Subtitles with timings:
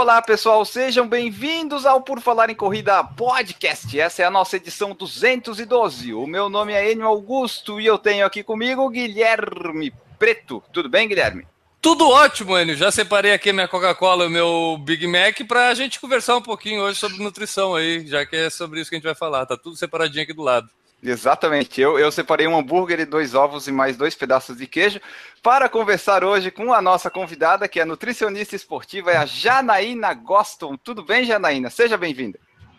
[0.00, 4.00] Olá pessoal, sejam bem-vindos ao Por Falar em Corrida Podcast.
[4.00, 6.14] Essa é a nossa edição 212.
[6.14, 10.64] O meu nome é Enio Augusto e eu tenho aqui comigo Guilherme Preto.
[10.72, 11.46] Tudo bem, Guilherme?
[11.82, 12.74] Tudo ótimo, Enio.
[12.76, 16.42] Já separei aqui minha Coca-Cola e o meu Big Mac para a gente conversar um
[16.42, 19.44] pouquinho hoje sobre nutrição aí, já que é sobre isso que a gente vai falar.
[19.44, 20.70] Tá tudo separadinho aqui do lado.
[21.02, 21.80] Exatamente.
[21.80, 25.00] Eu, eu separei um hambúrguer e dois ovos e mais dois pedaços de queijo
[25.42, 30.76] para conversar hoje com a nossa convidada, que é nutricionista esportiva, é a Janaína Goston.
[30.76, 31.70] Tudo bem, Janaína?
[31.70, 32.38] Seja bem-vinda.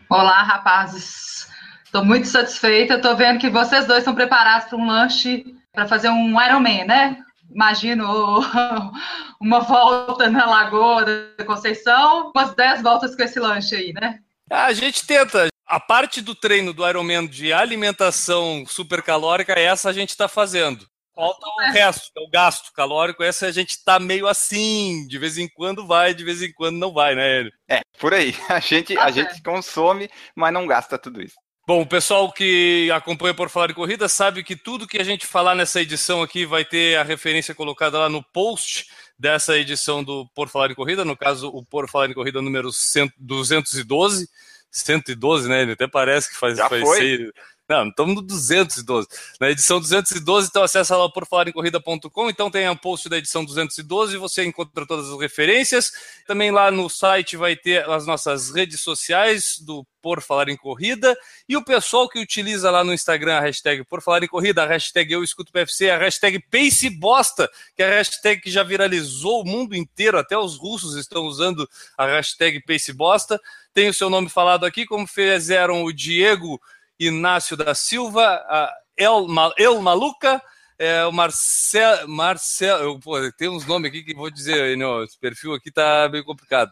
[0.09, 1.49] Olá, rapazes.
[1.83, 2.95] Estou muito satisfeita.
[2.95, 7.17] Estou vendo que vocês dois estão preparados para um lanche para fazer um Ironman, né?
[7.49, 8.41] Imagino
[9.41, 11.05] uma volta na Lagoa
[11.37, 14.19] da Conceição, umas 10 voltas com esse lanche aí, né?
[14.51, 15.47] A gente tenta.
[15.65, 20.85] A parte do treino do Ironman de alimentação supercalórica, essa a gente está fazendo.
[21.15, 23.23] Falta o resto, o gasto calórico.
[23.23, 26.75] Essa a gente está meio assim, de vez em quando vai, de vez em quando
[26.75, 27.49] não vai, né?
[27.69, 28.35] É, por aí.
[28.49, 31.35] A gente, a gente consome, mas não gasta tudo isso.
[31.65, 35.25] Bom, o pessoal que acompanha por falar em corrida sabe que tudo que a gente
[35.25, 38.87] falar nessa edição aqui vai ter a referência colocada lá no post
[39.21, 42.71] dessa edição do Por Falar em Corrida, no caso, o Por Falar em Corrida número
[43.19, 44.27] 212.
[44.73, 45.61] 112, né?
[45.63, 46.97] Ele até parece que faz, Já faz foi?
[46.97, 47.31] seis-
[47.71, 49.07] Não, estamos no 212.
[49.39, 54.17] Na edição 212, então acessa lá o porfalarencorrida.com, então tem o post da edição 212,
[54.17, 55.93] você encontra todas as referências.
[56.27, 61.17] Também lá no site vai ter as nossas redes sociais do Por Falar em Corrida
[61.47, 64.67] e o pessoal que utiliza lá no Instagram a hashtag Por Falar em Corrida, a
[64.67, 69.43] hashtag Eu Escuto PFC, a hashtag Pace Bosta, que é a hashtag que já viralizou
[69.43, 71.65] o mundo inteiro, até os russos estão usando
[71.97, 73.39] a hashtag Pace Bosta.
[73.73, 76.59] Tem o seu nome falado aqui, como fizeram o Diego
[77.07, 80.41] Inácio da Silva, a El, El Maluca,
[80.77, 82.99] é, o Marcel, Marcel
[83.37, 86.71] tem uns nomes aqui que vou dizer, não, esse perfil aqui tá meio complicado.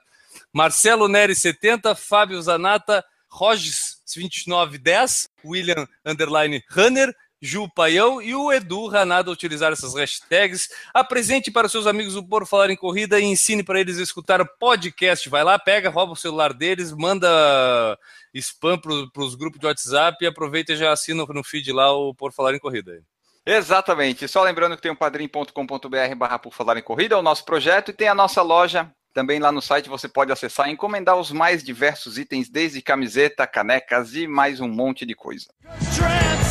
[0.54, 8.88] Marcelo Neri 70, Fábio Zanata, Roges 2910, William Underline Runner, Ju Paião e o Edu
[8.88, 10.70] Ranada utilizar essas hashtags.
[10.94, 14.04] Apresente para os seus amigos o Por Falar em Corrida e ensine para eles a
[14.04, 15.30] escutar o podcast.
[15.30, 17.98] Vai lá, pega, rouba o celular deles, manda
[18.34, 22.14] spam para os grupos de WhatsApp e aproveita e já assina no feed lá o
[22.14, 23.02] Por Falar em Corrida.
[23.46, 24.28] Exatamente.
[24.28, 27.90] Só lembrando que tem o padrim.com.br barra por falar em corrida, é o nosso projeto,
[27.90, 28.92] e tem a nossa loja.
[29.12, 33.48] Também lá no site você pode acessar e encomendar os mais diversos itens, desde camiseta,
[33.48, 35.48] canecas e mais um monte de coisa.
[35.96, 36.49] Trance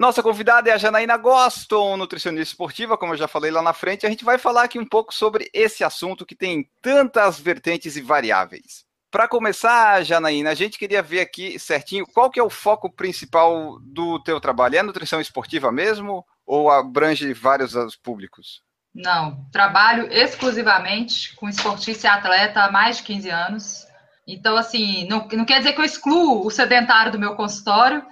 [0.00, 4.06] Nossa convidada é a Janaína Goston, nutricionista esportiva, como eu já falei lá na frente.
[4.06, 8.00] A gente vai falar aqui um pouco sobre esse assunto que tem tantas vertentes e
[8.00, 8.86] variáveis.
[9.10, 13.78] Para começar, Janaína, a gente queria ver aqui certinho qual que é o foco principal
[13.82, 14.76] do teu trabalho.
[14.76, 18.62] É nutrição esportiva mesmo ou abrange vários os públicos?
[18.94, 23.86] Não, trabalho exclusivamente com esportista e atleta há mais de 15 anos.
[24.26, 28.02] Então, assim, não, não quer dizer que eu excluo o sedentário do meu consultório,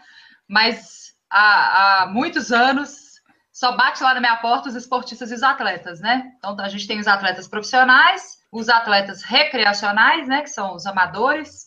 [0.47, 0.98] mas
[1.31, 3.09] há, há muitos anos
[3.53, 6.31] só bate lá na minha porta os esportistas e os atletas, né?
[6.39, 11.67] Então, a gente tem os atletas profissionais, os atletas recreacionais, né, que são os amadores,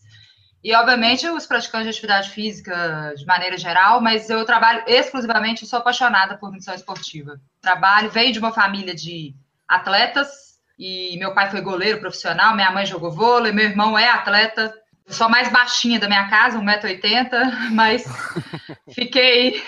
[0.63, 5.67] e, obviamente, os praticantes de atividade física de maneira geral, mas eu trabalho exclusivamente, eu
[5.67, 7.41] sou apaixonada por nutrição esportiva.
[7.59, 9.35] Trabalho, venho de uma família de
[9.67, 10.29] atletas,
[10.77, 14.73] e meu pai foi goleiro profissional, minha mãe jogou vôlei, meu irmão é atleta.
[15.11, 18.05] Eu sou a mais baixinha da minha casa, 1,80m, mas
[18.95, 19.61] fiquei,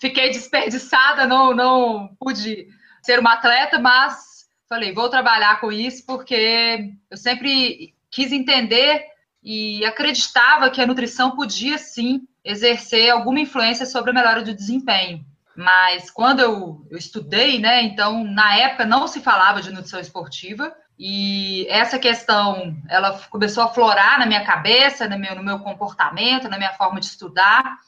[0.00, 2.66] fiquei desperdiçada, não, não pude
[3.00, 9.04] ser uma atleta, mas falei, vou trabalhar com isso porque eu sempre quis entender
[9.44, 15.24] e acreditava que a nutrição podia sim exercer alguma influência sobre a melhora do desempenho.
[15.56, 20.74] Mas quando eu, eu estudei, né, então na época não se falava de nutrição esportiva
[20.98, 26.48] e essa questão ela começou a florar na minha cabeça, no meu, no meu comportamento,
[26.48, 27.78] na minha forma de estudar.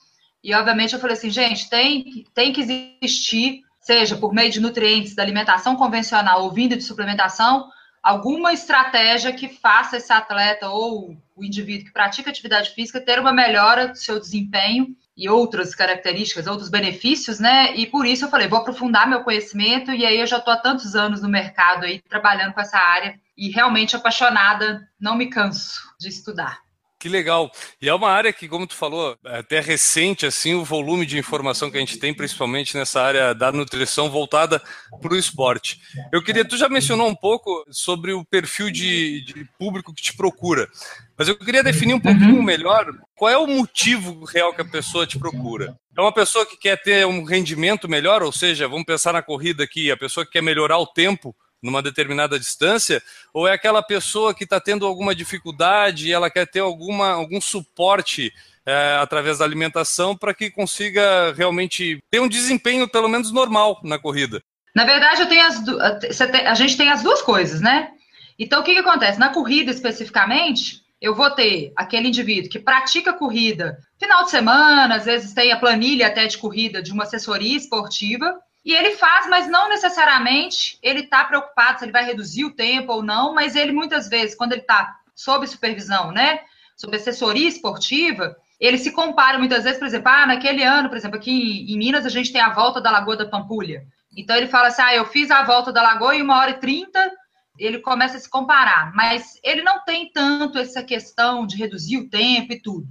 [0.44, 5.14] E obviamente eu falei assim, gente, tem, tem que existir, seja por meio de nutrientes
[5.14, 7.68] da alimentação convencional ou vindo de suplementação,
[8.00, 13.32] alguma estratégia que faça esse atleta ou o indivíduo que pratica atividade física ter uma
[13.32, 17.74] melhora do seu desempenho e outras características, outros benefícios, né?
[17.76, 20.56] E por isso eu falei, vou aprofundar meu conhecimento e aí eu já estou há
[20.56, 25.80] tantos anos no mercado aí trabalhando com essa área e realmente apaixonada, não me canso
[25.98, 26.60] de estudar.
[27.00, 27.50] Que legal.
[27.80, 31.18] E é uma área que, como tu falou, é até recente, assim, o volume de
[31.18, 34.62] informação que a gente tem, principalmente nessa área da nutrição voltada
[35.00, 35.80] para o esporte.
[36.12, 40.14] Eu queria, tu já mencionou um pouco sobre o perfil de, de público que te
[40.14, 40.68] procura,
[41.20, 42.42] mas eu queria definir um pouquinho uhum.
[42.42, 45.76] melhor qual é o motivo real que a pessoa te procura.
[45.94, 49.62] É uma pessoa que quer ter um rendimento melhor, ou seja, vamos pensar na corrida
[49.62, 53.02] aqui, a pessoa que quer melhorar o tempo numa determinada distância,
[53.34, 57.38] ou é aquela pessoa que está tendo alguma dificuldade e ela quer ter alguma, algum
[57.38, 58.32] suporte
[58.64, 63.98] é, através da alimentação para que consiga realmente ter um desempenho pelo menos normal na
[63.98, 64.42] corrida?
[64.74, 65.62] Na verdade, eu tenho as
[66.46, 67.90] a gente tem as duas coisas, né?
[68.38, 69.20] Então, o que, que acontece?
[69.20, 75.04] Na corrida especificamente, eu vou ter aquele indivíduo que pratica corrida final de semana, às
[75.04, 79.48] vezes tem a planilha até de corrida de uma assessoria esportiva, e ele faz, mas
[79.48, 83.72] não necessariamente ele está preocupado se ele vai reduzir o tempo ou não, mas ele
[83.72, 86.40] muitas vezes, quando ele está sob supervisão, né,
[86.76, 91.16] sob assessoria esportiva, ele se compara muitas vezes, por exemplo, ah, naquele ano, por exemplo,
[91.16, 93.84] aqui em Minas a gente tem a volta da Lagoa da Pampulha.
[94.14, 96.58] Então ele fala assim, ah, eu fiz a volta da Lagoa em uma hora e
[96.58, 97.10] trinta,
[97.60, 102.08] ele começa a se comparar, mas ele não tem tanto essa questão de reduzir o
[102.08, 102.88] tempo e tudo.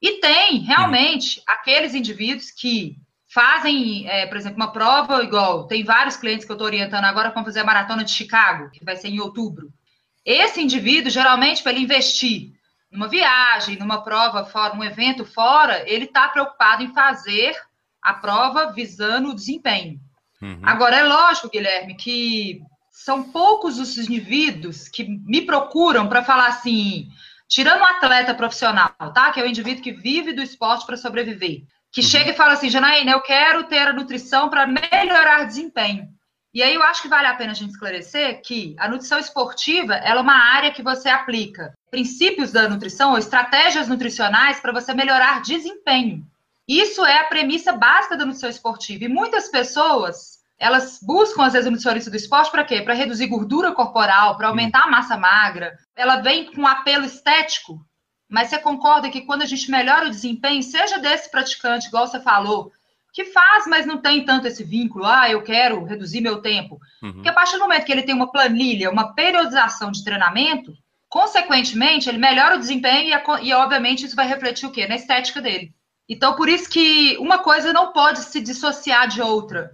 [0.00, 2.96] E tem, realmente, aqueles indivíduos que
[3.32, 5.66] fazem, é, por exemplo, uma prova igual.
[5.66, 8.84] Tem vários clientes que eu estou orientando agora para fazer a maratona de Chicago, que
[8.84, 9.72] vai ser em outubro.
[10.24, 12.52] Esse indivíduo, geralmente, para ele investir
[12.90, 17.56] numa viagem, numa prova fora, um evento fora, ele está preocupado em fazer
[18.02, 19.98] a prova visando o desempenho.
[20.40, 20.60] Uhum.
[20.62, 22.60] Agora, é lógico, Guilherme, que
[23.04, 27.08] são poucos os indivíduos que me procuram para falar assim,
[27.48, 29.30] tirando o atleta profissional, tá?
[29.32, 31.62] Que é o indivíduo que vive do esporte para sobreviver
[31.92, 32.06] que uhum.
[32.08, 36.08] chega e fala assim, Janaína, eu quero ter a nutrição para melhorar desempenho.
[36.54, 39.94] E aí eu acho que vale a pena a gente esclarecer que a nutrição esportiva
[39.94, 44.92] ela é uma área que você aplica princípios da nutrição ou estratégias nutricionais para você
[44.92, 46.26] melhorar desempenho.
[46.66, 49.04] Isso é a premissa básica da nutrição esportiva.
[49.04, 52.80] E muitas pessoas, elas buscam, às vezes, o nutricionista do esporte para quê?
[52.80, 55.76] Para reduzir gordura corporal, para aumentar a massa magra.
[55.96, 57.84] Ela vem com um apelo estético
[58.32, 62.18] mas você concorda que quando a gente melhora o desempenho, seja desse praticante, igual você
[62.18, 62.72] falou,
[63.12, 66.80] que faz, mas não tem tanto esse vínculo, ah, eu quero reduzir meu tempo.
[67.02, 67.12] Uhum.
[67.12, 70.72] Porque a partir do momento que ele tem uma planilha, uma periodização de treinamento,
[71.10, 74.88] consequentemente, ele melhora o desempenho e, e obviamente, isso vai refletir o quê?
[74.88, 75.74] Na estética dele.
[76.08, 79.70] Então, por isso que uma coisa não pode se dissociar de outra.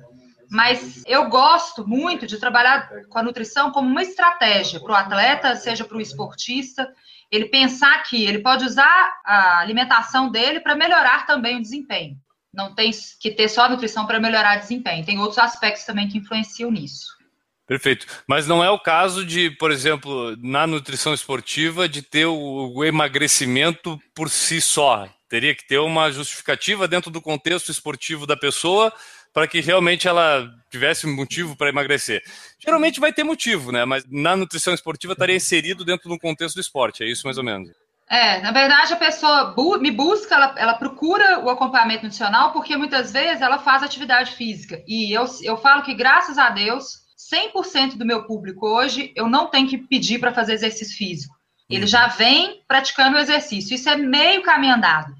[0.51, 5.57] Mas eu gosto muito de trabalhar com a nutrição como uma estratégia para o atleta,
[5.57, 6.91] seja para o esportista,
[7.31, 12.17] ele pensar que ele pode usar a alimentação dele para melhorar também o desempenho.
[12.53, 12.91] Não tem
[13.21, 16.71] que ter só a nutrição para melhorar o desempenho, tem outros aspectos também que influenciam
[16.71, 17.19] nisso.
[17.67, 18.07] Perfeito.
[18.27, 24.01] Mas não é o caso de, por exemplo, na nutrição esportiva, de ter o, emagrecimento
[24.15, 25.07] por si só.
[25.29, 28.91] Teria que ter uma justificativa dentro do contexto esportivo da pessoa
[29.39, 32.21] para que realmente ela tivesse um motivo para emagrecer.
[32.59, 33.85] Geralmente vai ter motivo, né?
[33.85, 37.45] Mas na nutrição esportiva estaria inserido dentro do contexto do esporte, é isso mais ou
[37.45, 37.71] menos.
[38.11, 42.77] É, na verdade a pessoa bu me busca, ela, ela, procura o acompanhamento nutricional porque
[42.77, 44.83] muitas vezes ela faz atividade física.
[44.89, 47.03] E eu, eu falo que, graças a Deus,
[47.33, 51.33] 100% do meu público hoje, eu não tenho que pedir para fazer exercício físico.
[51.71, 51.87] Ele uhum.
[51.87, 53.73] já vem praticando o exercício.
[53.73, 55.15] Isso é meio caminho andado.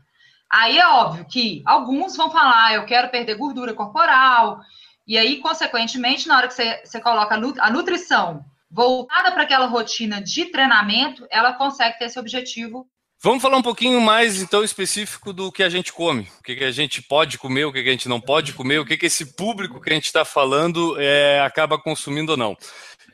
[0.51, 4.61] Aí é óbvio que alguns vão falar, eu quero perder gordura corporal,
[5.09, 10.21] e aí, consequentemente, na hora que você, você coloca a nutrição voltada para aquela rotina
[10.21, 12.87] de treinamento, ela consegue ter esse objetivo.
[13.21, 16.29] Vamos falar um pouquinho mais, então, específico do que a gente come.
[16.39, 18.85] O que, a gente pode comer, o que, que a gente não pode comer, o
[18.85, 22.57] que, que esse público que a gente está falando é, acaba consumindo ou não.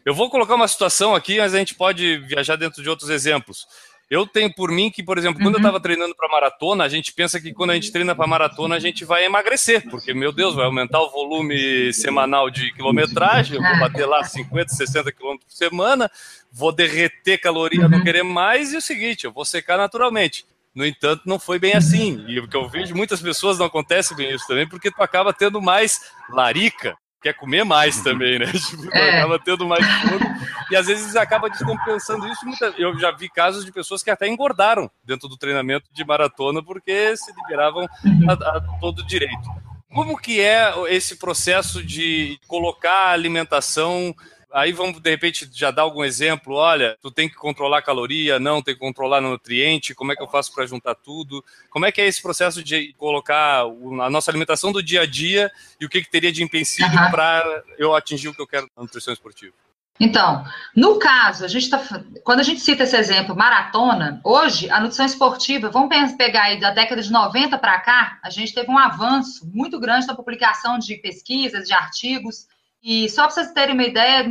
[0.04, 3.66] Eu vou colocar uma situação aqui, mas a gente pode viajar dentro de outros exemplos.
[4.10, 5.60] Eu tenho por mim que, por exemplo, quando uhum.
[5.60, 8.76] eu estava treinando para maratona, a gente pensa que quando a gente treina para maratona,
[8.76, 13.62] a gente vai emagrecer, porque, meu Deus, vai aumentar o volume semanal de quilometragem, eu
[13.62, 16.10] vou bater lá 50, 60 quilômetros por semana,
[16.52, 17.88] vou derreter caloria, uhum.
[17.88, 20.44] não querer mais, e o seguinte, eu vou secar naturalmente.
[20.74, 22.24] No entanto, não foi bem assim.
[22.26, 25.32] E o que eu vejo, muitas pessoas não acontece bem isso também, porque tu acaba
[25.32, 28.46] tendo mais larica, quer comer mais também, né?
[28.52, 29.18] Tipo, é.
[29.18, 30.26] acaba tendo mais fome.
[30.70, 32.44] E às vezes acaba descompensando isso.
[32.76, 37.16] Eu já vi casos de pessoas que até engordaram dentro do treinamento de maratona porque
[37.16, 37.86] se liberavam
[38.28, 39.48] a, a todo direito.
[39.92, 44.14] Como que é esse processo de colocar a alimentação
[44.54, 46.54] Aí vamos, de repente, já dar algum exemplo.
[46.54, 50.16] Olha, tu tem que controlar a caloria, não, tem que controlar o nutriente, como é
[50.16, 51.44] que eu faço para juntar tudo?
[51.68, 55.50] Como é que é esse processo de colocar a nossa alimentação do dia a dia
[55.80, 57.10] e o que, que teria de empecilho uhum.
[57.10, 59.52] para eu atingir o que eu quero na nutrição esportiva?
[59.98, 60.44] Então,
[60.74, 61.80] no caso, a gente tá,
[62.22, 66.70] quando a gente cita esse exemplo, maratona, hoje a nutrição esportiva, vamos pegar aí da
[66.70, 70.96] década de 90 para cá, a gente teve um avanço muito grande na publicação de
[70.96, 72.46] pesquisas, de artigos,
[72.84, 74.26] e só para vocês terem uma ideia,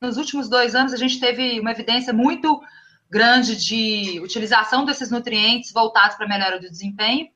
[0.00, 2.62] nos últimos dois anos a gente teve uma evidência muito
[3.10, 7.28] grande de utilização desses nutrientes voltados para a melhora do desempenho.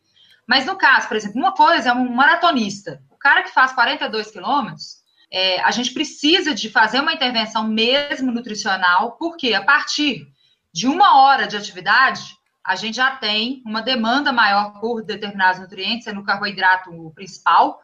[0.47, 4.31] Mas no caso, por exemplo, uma coisa é um maratonista, o cara que faz 42
[4.31, 10.29] quilômetros, é, a gente precisa de fazer uma intervenção mesmo nutricional, porque a partir
[10.73, 16.05] de uma hora de atividade, a gente já tem uma demanda maior por determinados nutrientes,
[16.05, 17.81] sendo o carboidrato principal.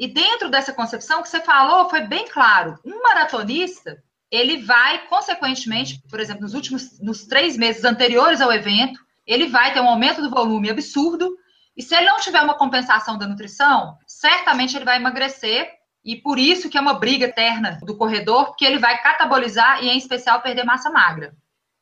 [0.00, 2.78] E dentro dessa concepção que você falou, foi bem claro.
[2.82, 8.98] Um maratonista, ele vai, consequentemente, por exemplo, nos últimos, nos três meses anteriores ao evento,
[9.26, 11.36] ele vai ter um aumento do volume absurdo.
[11.76, 15.70] E se ele não tiver uma compensação da nutrição, certamente ele vai emagrecer
[16.02, 19.88] e por isso que é uma briga eterna do corredor, porque ele vai catabolizar e,
[19.90, 21.36] em especial, perder massa magra.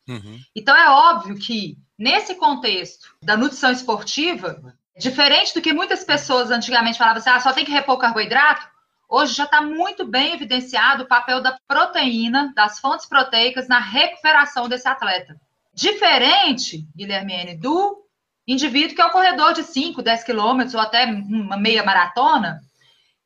[0.09, 0.41] Uhum.
[0.57, 6.99] Então, é óbvio que, nesse contexto da nutrição esportiva, diferente do que muitas pessoas antigamente
[6.99, 8.67] falavam assim, ah, só tem que repor carboidrato,
[9.09, 14.69] hoje já está muito bem evidenciado o papel da proteína, das fontes proteicas, na recuperação
[14.69, 15.41] desse atleta.
[15.73, 18.05] Diferente, Guilherme, do
[18.47, 22.61] indivíduo que é o corredor de 5, 10 quilômetros ou até uma meia maratona,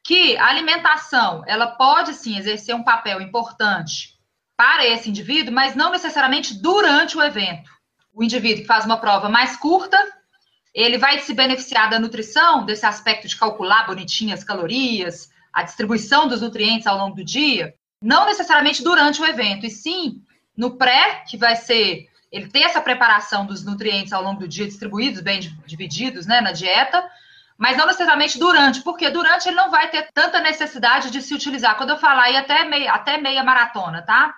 [0.05, 4.19] que a alimentação ela pode sim exercer um papel importante
[4.57, 7.71] para esse indivíduo, mas não necessariamente durante o evento.
[8.13, 9.99] O indivíduo que faz uma prova mais curta,
[10.75, 16.27] ele vai se beneficiar da nutrição, desse aspecto de calcular bonitinho as calorias, a distribuição
[16.27, 20.23] dos nutrientes ao longo do dia, não necessariamente durante o evento, e sim
[20.57, 24.67] no pré, que vai ser ele ter essa preparação dos nutrientes ao longo do dia
[24.67, 27.07] distribuídos, bem divididos né, na dieta,
[27.59, 31.77] mas não necessariamente durante, porque durante ele não vai ter tanta necessidade de se utilizar.
[31.77, 34.35] Quando eu falar aí até meia, até meia maratona, tá?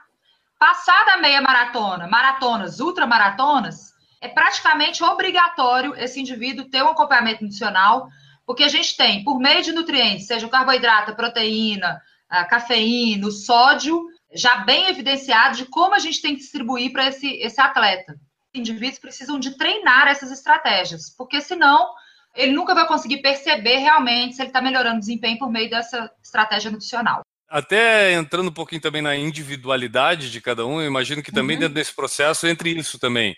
[0.58, 3.93] Passada a meia maratona, maratonas, ultramaratonas,
[4.24, 8.08] é praticamente obrigatório esse indivíduo ter um acompanhamento nutricional,
[8.46, 13.26] porque a gente tem, por meio de nutrientes, seja o carboidrato, a proteína, a cafeína,
[13.26, 17.60] o sódio, já bem evidenciado de como a gente tem que distribuir para esse, esse
[17.60, 18.16] atleta.
[18.54, 21.86] Indivíduos precisam de treinar essas estratégias, porque senão
[22.34, 26.10] ele nunca vai conseguir perceber realmente se ele está melhorando o desempenho por meio dessa
[26.22, 27.20] estratégia nutricional.
[27.46, 31.60] Até entrando um pouquinho também na individualidade de cada um, eu imagino que também uhum.
[31.60, 33.36] dentro desse processo entre isso também.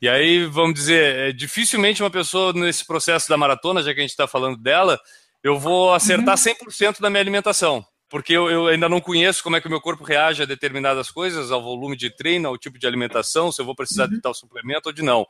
[0.00, 4.02] E aí, vamos dizer, é, dificilmente uma pessoa nesse processo da maratona, já que a
[4.02, 4.98] gente está falando dela,
[5.42, 6.54] eu vou acertar uhum.
[6.68, 7.84] 100% da minha alimentação.
[8.08, 11.10] Porque eu, eu, ainda não conheço como é que o meu corpo reage a determinadas
[11.10, 14.10] coisas, ao volume de treino, ao tipo de alimentação, se eu vou precisar uhum.
[14.10, 15.26] de tal suplemento ou de não.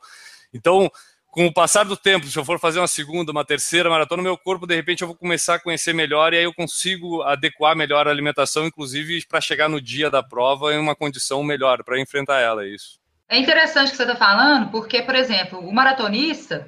[0.53, 0.89] Então,
[1.31, 4.37] com o passar do tempo, se eu for fazer uma segunda, uma terceira maratona, meu
[4.37, 8.07] corpo, de repente, eu vou começar a conhecer melhor e aí eu consigo adequar melhor
[8.07, 12.39] a alimentação, inclusive para chegar no dia da prova em uma condição melhor para enfrentar
[12.39, 12.99] ela, é isso.
[13.29, 16.67] É interessante o que você está falando, porque, por exemplo, o maratonista,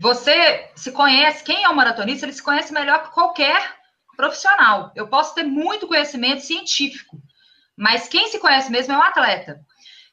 [0.00, 3.76] você se conhece, quem é um maratonista, ele se conhece melhor que qualquer
[4.16, 4.90] profissional.
[4.96, 7.20] Eu posso ter muito conhecimento científico,
[7.76, 9.60] mas quem se conhece mesmo é o um atleta.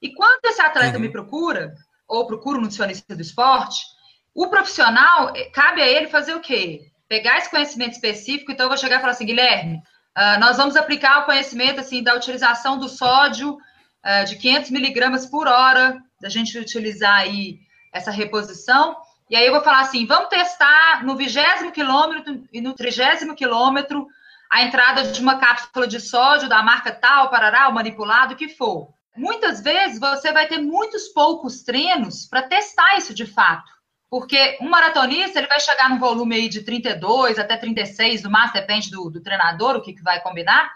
[0.02, 1.02] E quando esse atleta uhum.
[1.02, 1.74] me procura,
[2.08, 3.82] ou procura um nutricionista do esporte,
[4.34, 6.92] o profissional, eh, cabe a ele fazer o quê?
[7.08, 10.76] Pegar esse conhecimento específico, então eu vou chegar e falar assim, Guilherme, uh, nós vamos
[10.76, 13.58] aplicar o conhecimento assim da utilização do sódio
[14.28, 17.60] de 500 miligramas por hora, da gente utilizar aí
[17.92, 18.96] essa reposição,
[19.30, 24.08] e aí eu vou falar assim, vamos testar no vigésimo quilômetro e no trigésimo quilômetro
[24.50, 28.48] a entrada de uma cápsula de sódio da marca tal, parará, o manipulado, o que
[28.48, 28.94] for.
[29.16, 33.74] Muitas vezes você vai ter muitos poucos treinos para testar isso de fato.
[34.10, 38.62] Porque um maratonista ele vai chegar num volume aí de 32 até 36, no máximo,
[38.62, 40.72] depende do, do treinador, o que, que vai combinar.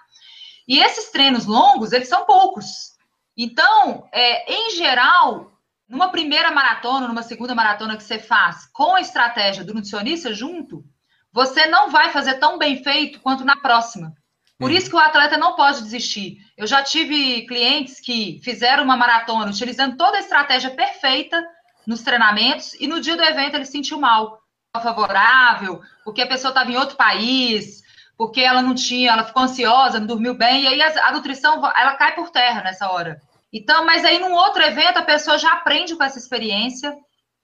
[0.68, 2.98] E esses treinos longos, eles são poucos.
[3.42, 5.54] Então, é, em geral,
[5.88, 10.84] numa primeira maratona, numa segunda maratona que você faz com a estratégia do nutricionista junto,
[11.32, 14.14] você não vai fazer tão bem feito quanto na próxima.
[14.58, 16.40] Por isso que o atleta não pode desistir.
[16.58, 21.42] Eu já tive clientes que fizeram uma maratona utilizando toda a estratégia perfeita
[21.88, 24.42] nos treinamentos e no dia do evento ele se sentiu mal,
[24.84, 27.84] favorável, porque a pessoa estava em outro país,
[28.18, 31.66] porque ela não tinha, ela ficou ansiosa, não dormiu bem, e aí a, a nutrição
[31.74, 33.22] ela cai por terra nessa hora.
[33.52, 36.96] Então, mas aí num outro evento a pessoa já aprende com essa experiência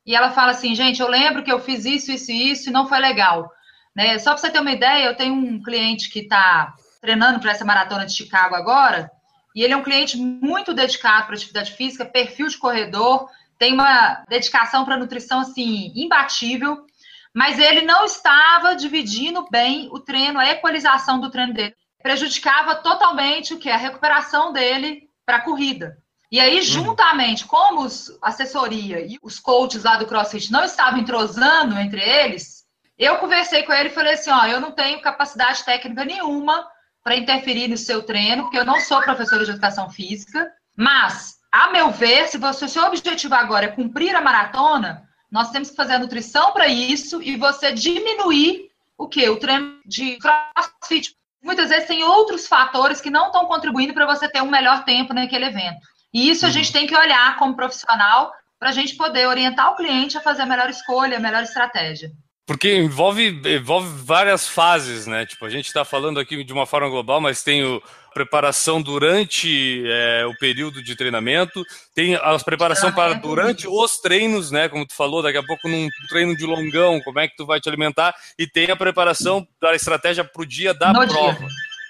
[0.05, 2.73] e ela fala assim, gente, eu lembro que eu fiz isso, isso e isso e
[2.73, 3.49] não foi legal.
[3.95, 4.19] Né?
[4.19, 7.65] Só para você ter uma ideia, eu tenho um cliente que está treinando para essa
[7.65, 9.11] maratona de Chicago agora,
[9.55, 14.23] E ele é um cliente muito dedicado para atividade física, perfil de corredor, tem uma
[14.27, 16.85] dedicação para nutrição assim imbatível,
[17.33, 21.73] mas ele não estava dividindo bem o treino, a equalização do treino dele.
[22.03, 25.97] Prejudicava totalmente o que a recuperação dele para a corrida.
[26.31, 30.99] E aí, juntamente, como os, a assessoria e os coaches lá do CrossFit não estavam
[30.99, 32.65] entrosando entre eles,
[32.97, 36.67] eu conversei com ele e falei assim: ó, eu não tenho capacidade técnica nenhuma
[37.03, 41.71] para interferir no seu treino, porque eu não sou professora de educação física, mas, a
[41.71, 45.93] meu ver, se você, seu objetivo agora é cumprir a maratona, nós temos que fazer
[45.93, 49.29] a nutrição para isso e você diminuir o que?
[49.29, 51.15] O treino de crossfit.
[51.45, 55.13] Muitas vezes tem outros fatores que não estão contribuindo para você ter um melhor tempo
[55.13, 55.77] naquele evento.
[56.11, 59.75] E isso a gente tem que olhar como profissional para a gente poder orientar o
[59.75, 62.09] cliente a fazer a melhor escolha, a melhor estratégia.
[62.47, 65.25] Porque envolve, envolve várias fases, né?
[65.25, 67.81] Tipo, a gente está falando aqui de uma forma global, mas tem o
[68.15, 74.69] preparação durante é, o período de treinamento, tem a preparação para durante os treinos, né?
[74.69, 77.59] Como tu falou, daqui a pouco num treino de longão, como é que tu vai
[77.59, 81.37] te alimentar, e tem a preparação da estratégia para o dia da No prova.
[81.39, 81.47] dia.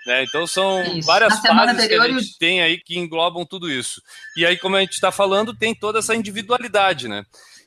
[0.08, 0.24] né?
[0.24, 1.08] Então são Isso.
[1.08, 4.01] várias fases que a anterior e o- gente tem aí que englobam tudo isso.
[4.36, 7.24] E aí, como a gente está falando, tem toda essa individualidade, né?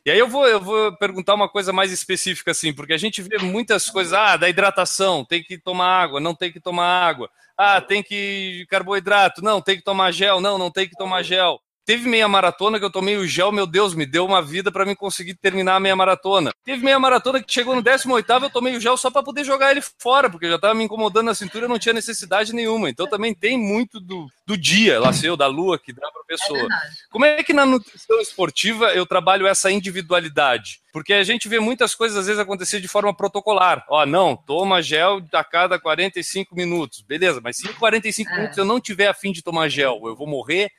[0.09, 3.21] E aí eu vou, eu vou perguntar uma coisa mais específica, assim, porque a gente
[3.21, 7.29] vê muitas coisas, ah, da hidratação, tem que tomar água, não tem que tomar água.
[7.55, 11.61] Ah, tem que carboidrato, não, tem que tomar gel, não, não tem que tomar gel.
[11.88, 14.85] Teve meia maratona que eu tomei o gel, meu Deus, me deu uma vida para
[14.85, 16.52] mim conseguir terminar a meia maratona.
[16.62, 19.71] Teve meia maratona que chegou no 18º, eu tomei o gel só para poder jogar
[19.71, 22.90] ele fora, porque já estava me incomodando na cintura, não tinha necessidade nenhuma.
[22.90, 26.26] Então também tem muito do, do dia, lá seu, da lua, que dá para É
[26.26, 26.59] pessoa.
[26.61, 26.95] verdade.
[27.11, 30.80] Como é que na nutrição esportiva eu trabalho essa individualidade?
[30.92, 33.87] Porque a gente vê muitas coisas às vezes acontecer de forma protocolar.
[33.88, 37.00] Ó, não, toma gel a cada 45 minutos.
[37.00, 38.37] Beleza, mas se em 45 É.
[38.37, 40.71] minutos eu não tiver afim de tomar gel, eu vou morrer,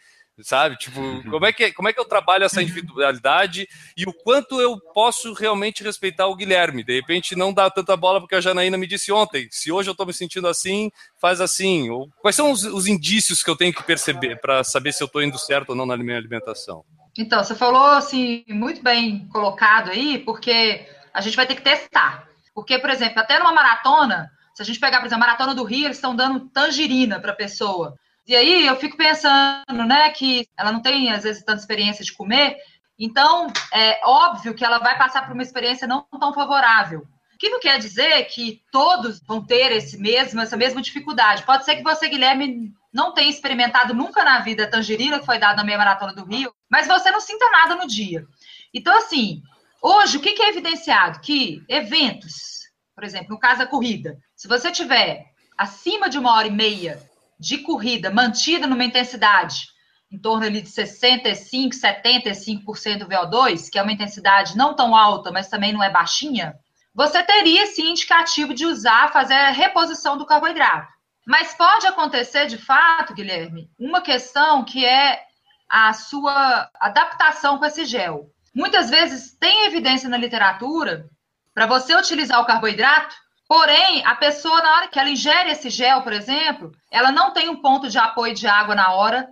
[0.43, 0.77] sabe?
[0.77, 4.79] Tipo, como é que, como é que eu trabalho essa individualidade e o quanto eu
[4.93, 6.83] posso realmente respeitar o Guilherme?
[6.83, 9.95] De repente não dá tanta bola porque a Janaína me disse ontem, se hoje eu
[9.95, 11.89] tô me sentindo assim, faz assim.
[11.89, 15.07] Ou, quais são os, os indícios que eu tenho que perceber para saber se eu
[15.07, 16.83] tô indo certo ou não na minha alimentação?
[17.17, 22.27] Então, você falou assim, muito bem colocado aí, porque a gente vai ter que testar.
[22.53, 25.63] Porque, por exemplo, até numa maratona, se a gente pegar, por exemplo, a maratona do
[25.63, 27.95] Rio, eles estão dando tangerina para a pessoa.
[28.29, 32.13] E aí eu fico pensando, né, que ela não tem, às vezes, tanta experiência de
[32.13, 32.57] comer,
[32.99, 37.07] então é óbvio que ela vai passar por uma experiência não tão favorável.
[37.33, 41.41] O que não quer dizer que todos vão ter esse mesmo, essa mesma dificuldade.
[41.41, 45.39] Pode ser que você, Guilherme, não tenha experimentado nunca na vida a tangerina que foi
[45.39, 48.27] dada na meia maratona do Rio, mas você não sinta nada no dia.
[48.71, 49.41] Então, assim,
[49.81, 51.19] hoje, o que é evidenciado?
[51.19, 52.59] Que eventos,
[52.93, 55.25] por exemplo, no caso da corrida, se você tiver
[55.57, 57.08] acima de uma hora e meia
[57.39, 59.69] de corrida mantida numa intensidade
[60.11, 65.31] em torno ali de 65, 75% do VO2, que é uma intensidade não tão alta,
[65.31, 66.57] mas também não é baixinha,
[66.93, 70.91] você teria sim indicativo de usar, fazer a reposição do carboidrato.
[71.27, 75.21] Mas pode acontecer, de fato, Guilherme, uma questão que é
[75.69, 78.31] a sua adaptação com esse gel.
[78.53, 81.07] Muitas vezes tem evidência na literatura
[81.53, 83.15] para você utilizar o carboidrato,
[83.49, 87.49] porém, a pessoa, na hora que ela ingere esse gel, por exemplo, ela não tem
[87.49, 89.27] um ponto de apoio de água na hora.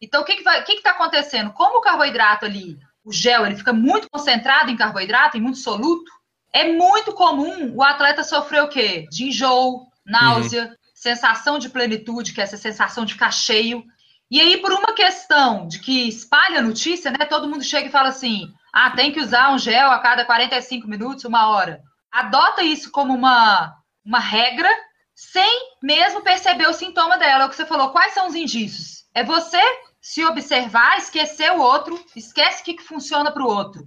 [0.00, 1.54] Então, o que está que que que tá acontecendo?
[1.54, 6.12] Como o carboidrato ali, o gel, ele fica muito concentrado em carboidrato, em muito soluto,
[6.52, 9.06] é muito comum o atleta sofrer o quê?
[9.10, 13.82] De enjoo, náusea, sensação de plenitude, que é essa sensação de ficar cheio.
[14.30, 17.24] E aí, por uma questão de que espalha a notícia, né?
[17.24, 20.86] Todo mundo chega e fala assim: ah, tem que usar um gel a cada 45
[20.86, 21.82] minutos, uma hora.
[22.18, 23.74] Adota isso como uma,
[24.04, 24.70] uma regra,
[25.14, 27.44] sem mesmo perceber o sintoma dela.
[27.44, 27.90] É o que você falou.
[27.90, 29.04] Quais são os indícios?
[29.14, 29.60] É você
[30.00, 33.84] se observar, esquecer o outro, esquece o que, que funciona para o outro.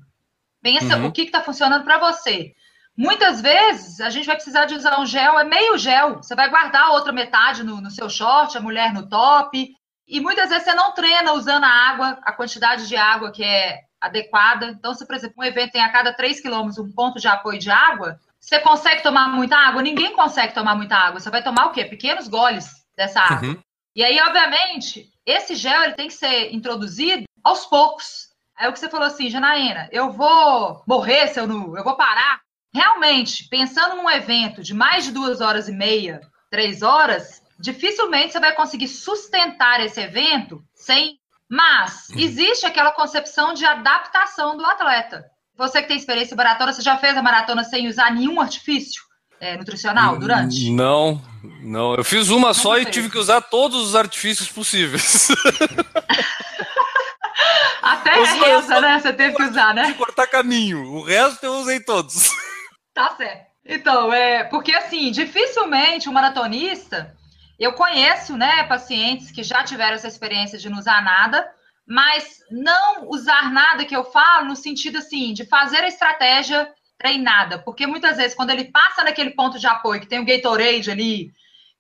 [0.62, 1.08] Pensa Uhum.
[1.08, 2.54] o que está funcionando para você.
[2.96, 6.18] Muitas vezes a gente vai precisar de usar um gel, é meio gel.
[6.18, 9.74] Você vai guardar a outra metade no, no seu short, a mulher no top.
[10.08, 13.80] E muitas vezes você não treina usando a água, a quantidade de água que é
[14.02, 14.68] adequada.
[14.68, 17.60] Então, se, por exemplo, um evento tem a cada 3 quilômetros um ponto de apoio
[17.60, 19.82] de água, você consegue tomar muita água?
[19.82, 21.20] Ninguém consegue tomar muita água.
[21.20, 21.86] Você vai tomar o quê?
[21.86, 23.50] Pequenos goles dessa água.
[23.50, 23.62] Uhum.
[23.96, 28.30] E aí, obviamente, esse gel ele tem que ser introduzido aos poucos.
[28.58, 31.78] Aí o que você falou assim, Janaína, eu vou morrer se eu não.
[31.78, 32.40] Eu vou parar.
[32.74, 38.40] Realmente, pensando num evento de mais de duas horas e meia, três horas, dificilmente você
[38.40, 41.20] vai conseguir sustentar esse evento sem.
[41.50, 45.26] Mas existe aquela concepção de adaptação do atleta.
[45.56, 49.02] Você que tem experiência em maratona, você já fez a maratona sem usar nenhum artifício?
[49.40, 50.70] é, nutricional durante?
[50.70, 51.22] Não,
[51.62, 51.96] não.
[51.96, 52.96] Eu fiz uma só Nunca e fez.
[52.96, 55.30] tive que usar todos os artifícios possíveis.
[57.82, 59.00] Até eu reza, né?
[59.00, 59.94] Você teve que usar, né?
[59.94, 60.84] cortar caminho.
[60.84, 62.30] O resto eu usei todos.
[62.94, 63.48] Tá certo.
[63.66, 67.16] Então, é porque assim, dificilmente o maratonista,
[67.60, 71.48] eu conheço, né, pacientes que já tiveram essa experiência de não usar nada,
[71.86, 77.60] mas não usar nada que eu falo no sentido assim, de fazer a estratégia treinada,
[77.60, 81.32] porque muitas vezes quando ele passa naquele ponto de apoio, que tem o Gatorade ali,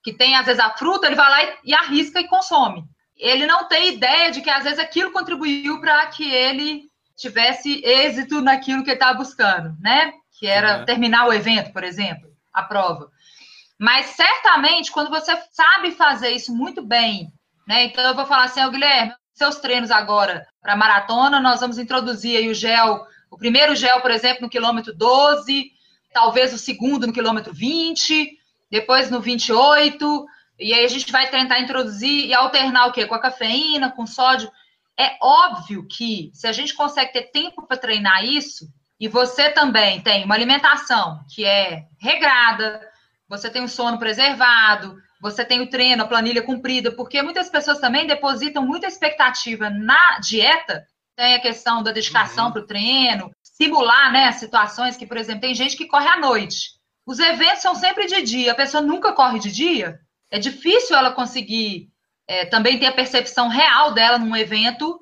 [0.04, 2.84] que tem às vezes a fruta, ele vai lá e, e arrisca e consome.
[3.18, 6.84] Ele não tem ideia de que às vezes aquilo contribuiu para que ele
[7.18, 10.14] tivesse êxito naquilo que ele estava buscando, né?
[10.40, 10.86] Que era Uhum.
[10.86, 13.10] terminar o evento, por exemplo, a prova.
[13.80, 17.32] Mas certamente, quando você sabe fazer isso muito bem,
[17.66, 17.86] né?
[17.86, 22.36] Então eu vou falar assim, ó, Guilherme, seus treinos agora para maratona, nós vamos introduzir
[22.36, 25.72] aí o gel, o primeiro gel, por exemplo, no quilômetro 12,
[26.12, 28.38] talvez o segundo no quilômetro 20,
[28.70, 30.26] depois no 28,
[30.60, 33.06] e aí a gente vai tentar introduzir e alternar o quê?
[33.06, 34.52] Com a cafeína, com sódio.
[34.98, 38.68] É óbvio que se a gente consegue ter tempo para treinar isso,
[39.00, 42.82] e você também tem uma alimentação que é regrada,
[43.30, 47.80] você tem o sono preservado, você tem o treino, a planilha cumprida, porque muitas pessoas
[47.80, 50.84] também depositam muita expectativa na dieta,
[51.16, 52.54] tem a questão da dedicação Uhum.
[52.54, 56.70] para o treino, simular né, situações que, por exemplo, tem gente que corre à noite.
[57.06, 60.00] Os eventos são sempre de dia, a pessoa nunca corre de dia,
[60.32, 61.90] é difícil ela conseguir
[62.28, 65.00] é, também ter a percepção real dela num evento,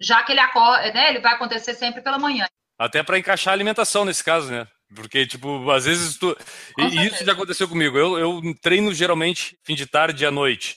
[0.00, 2.46] já que ele, acorda, né, ele vai acontecer sempre pela manhã.
[2.78, 4.66] Até para encaixar a alimentação nesse caso, né?
[4.94, 6.36] Porque, tipo, às vezes tu.
[6.78, 7.96] E isso já aconteceu comigo.
[7.96, 10.76] Eu, eu treino geralmente fim de tarde e à noite.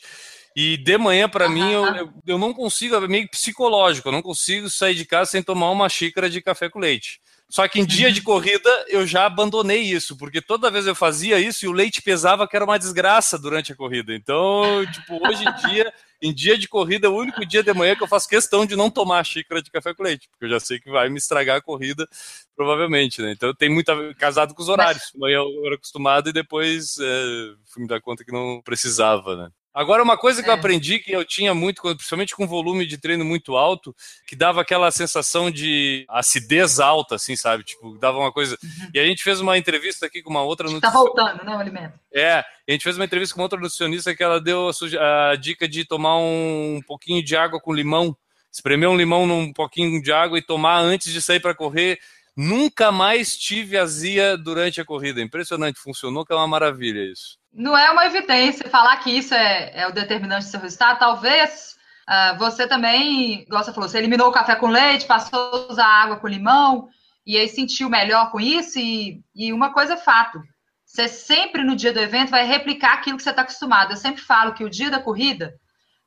[0.55, 4.21] E de manhã, para mim, eu, eu, eu não consigo, é meio psicológico, eu não
[4.21, 7.19] consigo sair de casa sem tomar uma xícara de café com leite.
[7.49, 8.13] Só que em dia Uhum.
[8.13, 12.01] de corrida eu já abandonei isso, porque toda vez eu fazia isso e o leite
[12.01, 14.15] pesava que era uma desgraça durante a corrida.
[14.15, 17.95] Então, tipo, hoje em dia, em dia de corrida, é o único dia de manhã
[17.95, 20.59] que eu faço questão de não tomar xícara de café com leite, porque eu já
[20.59, 22.07] sei que vai me estragar a corrida,
[22.55, 23.31] provavelmente, né?
[23.31, 25.11] Então tem muito a ver- casado com os horários.
[25.15, 29.49] Manhã eu era acostumado e depois é, fui me dar conta que não precisava, né?
[29.75, 30.55] Agora, uma coisa que eu É.
[30.57, 33.93] aprendi que eu tinha muito, principalmente com volume de treino muito alto,
[34.25, 37.65] que dava aquela sensação de acidez alta, assim, sabe?
[37.65, 38.57] Tipo, dava uma coisa.
[38.93, 40.97] E a gente fez uma entrevista aqui com uma outra Tá nutricionista.
[40.97, 41.99] voltando, né, o alimento?
[42.13, 45.35] É, a gente fez uma entrevista com outra nutricionista que ela deu a, suge- a
[45.35, 48.15] dica de tomar um, pouquinho de água com limão,
[48.49, 51.99] espremer um limão num pouquinho de água e tomar antes de sair para correr.
[52.37, 55.21] Nunca mais tive azia durante a corrida.
[55.21, 57.37] Impressionante, funcionou, que é uma maravilha isso.
[57.55, 60.99] Não é uma evidência falar que isso é, é o determinante do seu resultado.
[60.99, 65.71] Talvez ah, você também, igual você falou, você eliminou o café com leite, passou a
[65.71, 66.89] usar água com limão,
[67.25, 68.77] e aí sentiu melhor com isso.
[68.77, 70.41] E, e uma coisa é fato:
[70.85, 73.91] você sempre no dia do evento vai replicar aquilo que você está acostumado.
[73.91, 75.55] Eu sempre falo que o dia da corrida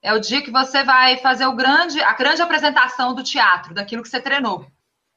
[0.00, 4.02] é o dia que você vai fazer o grande, a grande apresentação do teatro, daquilo
[4.02, 4.66] que você treinou.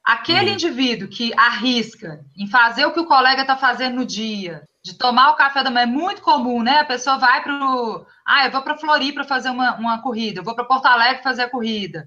[0.04, 0.54] Aquele Uhum.
[0.54, 5.30] indivíduo que arrisca em fazer o que o colega está fazendo no dia, de tomar
[5.30, 6.80] o café da manhã, é muito comum, né?
[6.80, 8.04] A pessoa vai para o.
[8.26, 11.42] Ah, eu vou para Floripa fazer uma, uma corrida, eu vou para Porto Alegre fazer
[11.42, 12.06] a corrida.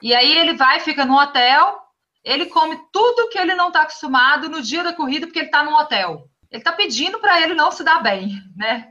[0.00, 1.78] E aí ele vai, fica no hotel,
[2.24, 5.62] ele come tudo que ele não está acostumado no dia da corrida, porque ele está
[5.64, 6.28] no hotel.
[6.50, 8.88] Ele está pedindo para ele não se dar bem, né?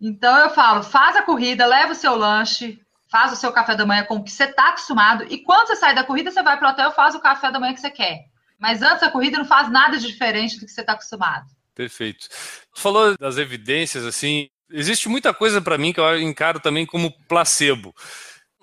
[0.00, 2.80] Então eu falo, faz a corrida, leva o seu lanche,
[3.14, 5.76] faz o seu café da manhã com o que você está acostumado, e quando você
[5.76, 7.80] sai da corrida, você vai para o hotel e faz o café da manhã que
[7.80, 8.24] você quer.
[8.58, 11.46] Mas antes da corrida não faz nada de diferente do que você está acostumado.
[11.76, 12.26] Perfeito.
[12.74, 17.16] Tu falou das evidências, assim, existe muita coisa para mim que eu encaro também como
[17.28, 17.94] placebo.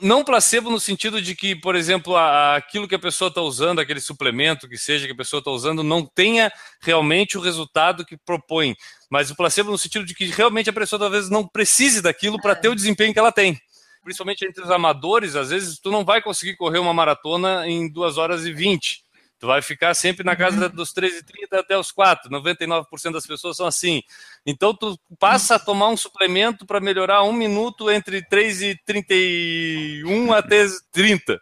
[0.02, 4.02] Não placebo no sentido de que, por exemplo, aquilo que a pessoa está usando, aquele
[4.02, 8.76] suplemento que seja que a pessoa está usando, não tenha realmente o resultado que propõe.
[9.10, 12.54] Mas o placebo no sentido de que realmente a pessoa talvez não precise daquilo para
[12.54, 13.58] ter o desempenho que ela tem.
[14.04, 18.18] Principalmente entre os amadores, às vezes tu não vai conseguir correr uma maratona em 2
[18.18, 19.04] horas e 20.
[19.42, 22.30] Tu vai ficar sempre na casa dos 13h30 até os 4.
[22.30, 24.04] 99% das pessoas são assim.
[24.46, 30.32] Então, tu passa a tomar um suplemento para melhorar um minuto entre 3 e 31
[30.32, 31.42] até 30.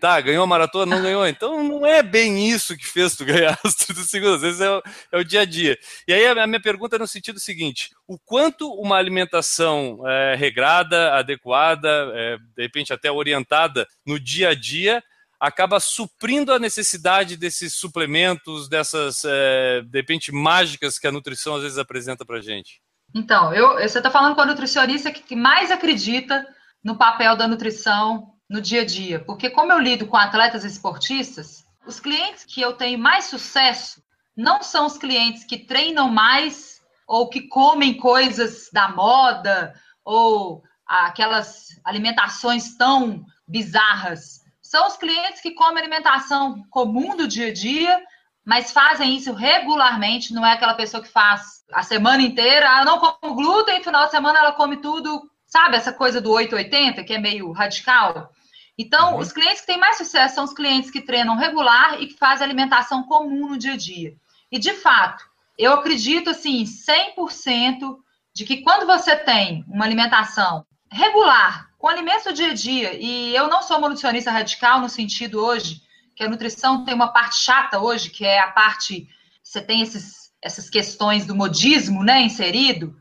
[0.00, 1.26] Tá, ganhou a maratona, não ganhou.
[1.26, 4.36] Então, não é bem isso que fez tu ganhar as 30 segundos.
[4.36, 4.82] Às vezes é o,
[5.12, 5.78] é o dia a dia.
[6.06, 11.14] E aí, a minha pergunta é no sentido seguinte: o quanto uma alimentação é, regrada,
[11.14, 15.02] adequada, é, de repente até orientada no dia a dia,
[15.40, 21.62] acaba suprindo a necessidade desses suplementos, dessas, é, de repente, mágicas que a nutrição às
[21.62, 22.80] vezes apresenta para gente?
[23.14, 26.46] Então, eu, você está falando com a nutricionista que, que mais acredita
[26.82, 29.20] no papel da nutrição no dia a dia.
[29.20, 34.02] Porque como eu lido com atletas esportistas, os clientes que eu tenho mais sucesso
[34.36, 41.68] não são os clientes que treinam mais ou que comem coisas da moda, ou aquelas
[41.84, 44.40] alimentações tão bizarras.
[44.60, 48.02] São os clientes que comem alimentação comum do dia a dia,
[48.44, 52.98] mas fazem isso regularmente, não é aquela pessoa que faz a semana inteira, ah, não
[52.98, 57.14] como glúten, no final de semana ela come tudo, sabe essa coisa do 880, que
[57.14, 58.30] é meio radical?
[58.78, 59.20] Então, uhum.
[59.20, 62.44] os clientes que têm mais sucesso são os clientes que treinam regular e que fazem
[62.44, 64.14] alimentação comum no dia a dia.
[64.50, 65.24] E, de fato,
[65.58, 67.96] eu acredito, assim, 100%
[68.34, 73.34] de que quando você tem uma alimentação regular, com alimentos do dia a dia, e
[73.34, 75.82] eu não sou uma nutricionista radical no sentido hoje
[76.14, 79.06] que a nutrição tem uma parte chata hoje, que é a parte,
[79.42, 82.96] você tem esses, essas questões do modismo, né, inserido,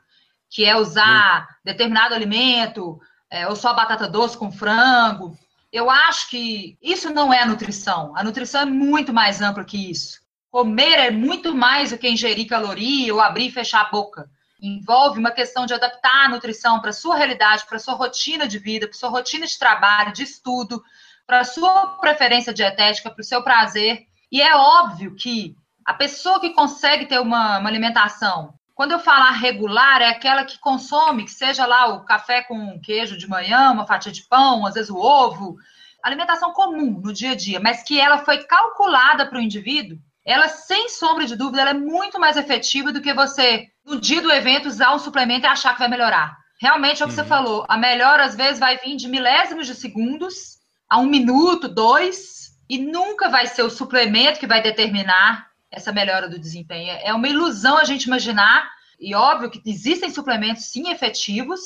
[0.49, 5.37] que é usar determinado alimento, é, ou só batata doce com frango.
[5.75, 8.13] Eu acho que isso não é nutrição.
[8.15, 10.21] A nutrição é muito mais ampla que isso.
[10.49, 14.29] Comer é muito mais do que ingerir caloria ou abrir e fechar a boca.
[14.61, 18.47] Envolve uma questão de adaptar a nutrição para a sua realidade, para a sua rotina
[18.47, 20.81] de vida, para a sua rotina de trabalho, de estudo,
[21.27, 24.05] para a sua preferência dietética, para o seu prazer.
[24.31, 29.31] E é óbvio que a pessoa que consegue ter uma, uma, alimentação, quando eu falar
[29.31, 33.87] regular, é aquela que consome, que seja lá o café com queijo de manhã, uma
[33.87, 35.55] fatia de pão, às vezes o ovo,
[36.03, 40.49] alimentação comum no dia a dia, mas que ela foi calculada para o indivíduo, ela,
[40.49, 44.67] sem sombra de dúvida, é muito mais efetiva do que você, no dia do evento,
[44.67, 46.35] usar um suplemento e achar que vai melhorar.
[46.59, 47.23] Realmente é o que uhum.
[47.23, 47.65] você falou.
[47.69, 50.57] A melhora, às vezes, vai vir de milésimos de segundos
[50.89, 56.27] a um minuto, dois, e nunca vai ser o suplemento que vai determinar essa melhora
[56.27, 56.97] do desempenho.
[57.03, 58.67] É uma ilusão a gente imaginar,
[58.99, 61.59] e óbvio que existem suplementos sim efetivos,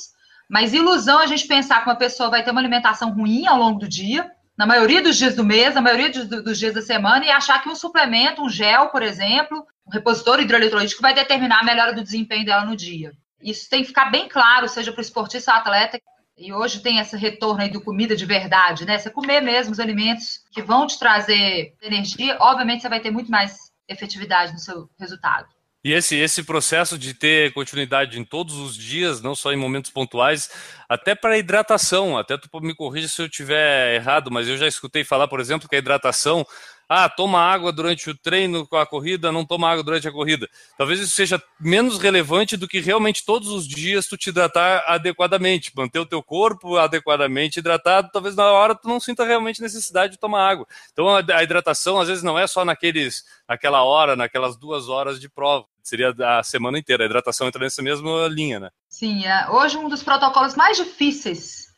[0.49, 3.79] mas ilusão a gente pensar que uma pessoa vai ter uma alimentação ruim ao longo
[3.79, 7.29] do dia, na maioria dos dias do mês, na maioria dos dias da semana, e
[7.29, 11.93] achar que um suplemento, um gel, por exemplo, um repositor hidroeletrolítico vai determinar a melhora
[11.93, 13.13] do desempenho dela no dia.
[13.41, 16.01] Isso tem que ficar bem claro, seja para o esportista ou atleta,
[16.37, 18.97] e hoje tem esse retorno aí do comida de verdade, né?
[18.97, 23.29] Você comer mesmo os alimentos que vão te trazer energia, obviamente você vai ter muito
[23.29, 25.47] mais efetividade no seu resultado.
[25.81, 29.89] E esse, esse processo de ter continuidade em todos os dias, não só em momentos
[29.89, 30.49] pontuais,
[30.89, 35.05] até para hidratação, até tu me corrija se eu estiver errado, mas eu já escutei
[35.05, 36.45] falar, por exemplo, que a hidratação
[36.89, 40.49] ah, toma água durante o treino com a corrida, não toma água durante a corrida.
[40.75, 45.71] Talvez isso seja menos relevante do que realmente todos os dias tu te hidratar adequadamente,
[45.75, 50.19] manter o teu corpo adequadamente hidratado, talvez na hora tu não sinta realmente necessidade de
[50.19, 50.65] tomar água.
[50.91, 55.29] Então a, hidratação às vezes não é só naqueles, naquela hora, naquelas duas horas de
[55.29, 55.65] prova.
[55.83, 57.03] Seria a semana inteira.
[57.03, 58.69] A hidratação entra nessa mesma linha, né?
[58.87, 61.68] Sim, é, hoje um dos protocolos mais difíceis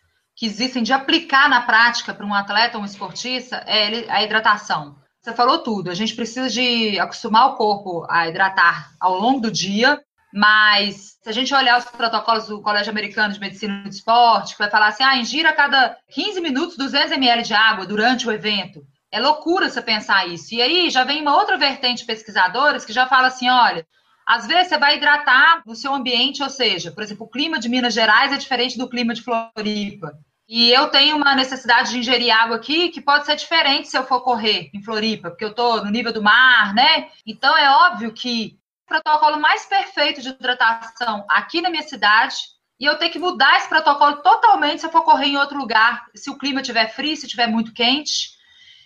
[0.41, 4.95] que existem de aplicar na prática para um atleta ou um esportista é a hidratação.
[5.21, 5.91] Você falou tudo.
[5.91, 10.01] A gente precisa de acostumar o corpo a hidratar ao longo do dia,
[10.33, 14.57] mas se a gente olhar os protocolos do Colégio Americano de Medicina do Esporte, que
[14.57, 18.31] vai falar assim, ah, ingira a cada 15 minutos 200 ml de água durante o
[18.31, 18.83] evento.
[19.11, 20.55] É loucura você pensar isso.
[20.55, 23.85] E aí já vem uma outra vertente de pesquisadores que já fala assim, olha,
[24.25, 27.69] às vezes você vai hidratar no seu ambiente, ou seja, por exemplo, o clima de
[27.69, 30.17] Minas Gerais é diferente do clima de Floripa.
[30.53, 34.05] E eu tenho uma necessidade de ingerir água aqui que pode ser diferente se eu
[34.05, 37.07] for correr em Floripa, porque eu estou no nível do mar, né?
[37.25, 42.35] Então é óbvio que o protocolo mais perfeito de hidratação aqui na minha cidade
[42.77, 46.07] e eu tenho que mudar esse protocolo totalmente se eu for correr em outro lugar,
[46.13, 48.31] se o clima estiver frio, se estiver muito quente.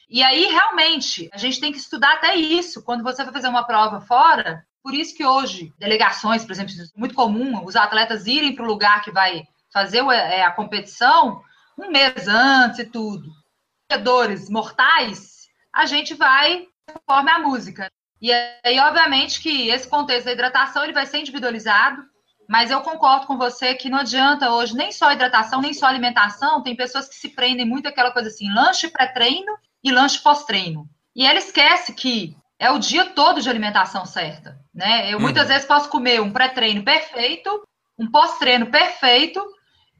[0.07, 2.83] E aí, realmente, a gente tem que estudar até isso.
[2.83, 6.85] Quando você vai fazer uma prova fora, por isso que hoje, delegações, por exemplo, é
[6.95, 11.41] muito comum os atletas irem para o lugar que vai fazer é, a competição
[11.77, 13.29] um mês antes e tudo,
[13.89, 17.91] corredores mortais, a gente vai conforme a música.
[18.21, 22.01] E aí, obviamente, que esse contexto da hidratação ele vai ser individualizado,
[22.47, 26.61] mas eu concordo com você que não adianta hoje nem só hidratação, nem só alimentação.
[26.61, 29.51] Tem pessoas que se prendem muito àquela coisa assim, lanche pré-treino
[29.83, 30.87] e lanche pós-treino.
[31.15, 35.11] E ela esquece que é o dia todo de alimentação certa, né?
[35.11, 35.49] Eu muitas uhum.
[35.49, 37.63] vezes posso comer um pré-treino perfeito,
[37.97, 39.43] um pós-treino perfeito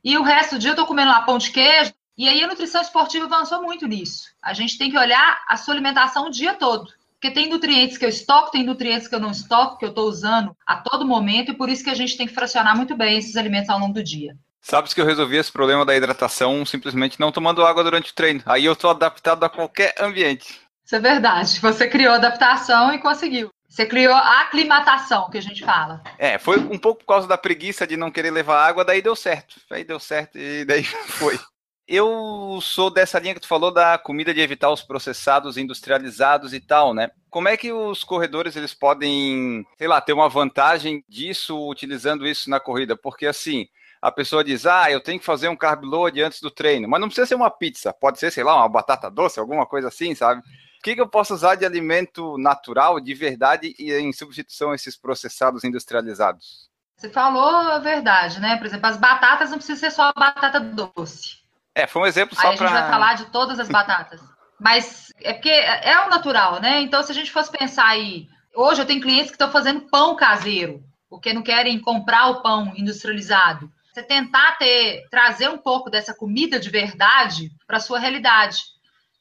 [0.05, 1.91] e o resto do dia eu tô comendo lá pão de queijo.
[2.15, 4.29] E aí a nutrição esportiva avançou muito nisso.
[4.41, 6.93] A gente tem que olhar a sua alimentação o dia todo.
[7.13, 10.07] Porque tem nutrientes que eu estoco, tem nutrientes que eu não estoco, que eu estou
[10.07, 13.17] usando a todo momento, e por isso que a gente tem que fracionar muito bem
[13.17, 14.37] esses alimentos ao longo do dia.
[14.61, 18.43] Sabes que eu resolvi esse problema da hidratação simplesmente não tomando água durante o treino.
[18.45, 20.59] Aí eu estou adaptado a qualquer ambiente.
[20.85, 21.59] Isso é verdade.
[21.59, 23.49] Você criou adaptação e conseguiu.
[23.75, 26.01] Você criou a aclimatação, que a gente fala.
[26.17, 29.17] É, foi um pouco por causa da preguiça de não querer levar água, daí deu
[29.17, 29.59] certo.
[29.69, 30.85] Aí deu certo e daí
[31.19, 31.37] foi.
[31.85, 36.61] Eu sou dessa linha que tu falou da comida de evitar os processados industrializados e
[36.61, 37.11] tal, né?
[37.29, 42.49] Como é que os corredores eles podem, sei lá, ter uma vantagem disso utilizando isso
[42.49, 42.95] na corrida?
[42.95, 43.67] Porque assim,
[44.01, 47.01] a pessoa diz: "Ah, eu tenho que fazer um carb load antes do treino", mas
[47.01, 50.15] não precisa ser uma pizza, pode ser, sei lá, uma batata doce, alguma coisa assim,
[50.15, 50.41] sabe?
[50.85, 54.75] O que, que eu posso usar de alimento natural, de verdade, e em substituição a
[54.75, 56.69] esses processados industrializados?
[56.95, 58.55] Você falou a verdade, né?
[58.57, 61.37] Por exemplo, as batatas não precisa ser só batata doce.
[61.73, 62.87] É, foi um exemplo só a gente vai para.
[62.87, 64.21] falar de todas as batatas.
[64.59, 66.79] Mas é porque é o natural, né?
[66.81, 70.15] Então, se a gente fosse pensar aí, hoje eu tenho clientes que estão fazendo pão
[70.15, 73.71] caseiro, porque não querem comprar o pão industrializado.
[73.91, 78.74] Você tentar ter, trazer um pouco dessa comida de verdade para a sua realidade.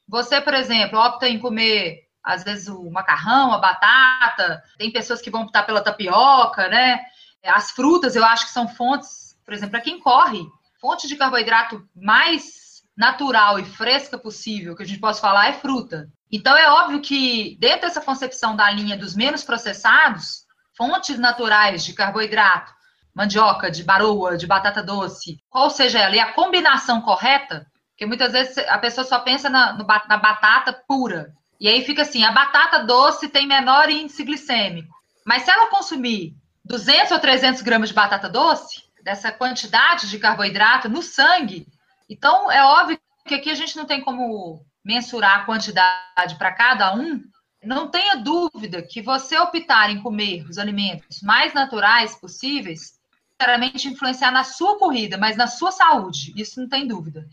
[0.07, 5.31] Você, por exemplo, opta em comer, às vezes, o macarrão, a batata, tem pessoas que
[5.31, 6.99] vão optar pela tapioca, né?
[7.43, 10.45] As frutas, eu acho que são fontes, por exemplo, para quem corre,
[10.79, 16.07] fonte de carboidrato mais natural e fresca possível que a gente possa falar é fruta.
[16.31, 20.45] Então é óbvio que dentro dessa concepção da linha dos menos processados,
[20.77, 22.73] fontes naturais de carboidrato,
[23.13, 28.33] mandioca, de baroa, de batata doce, qual seja ela, e a combinação correta, porque muitas
[28.33, 31.33] vezes a pessoa só pensa na, na batata pura.
[31.57, 34.93] E aí fica assim, a batata doce tem menor índice glicêmico.
[35.25, 40.89] Mas se ela consumir 200 ou 300 gramas de batata doce, dessa quantidade de carboidrato
[40.89, 41.67] no sangue,
[42.09, 46.93] então é óbvio que aqui a gente não tem como mensurar a quantidade para cada
[46.93, 47.23] um.
[47.63, 52.99] Não tenha dúvida que você optar em comer os alimentos mais naturais possíveis,
[53.31, 57.25] sinceramente influenciar na sua corrida, mas na sua saúde, isso não tem dúvida.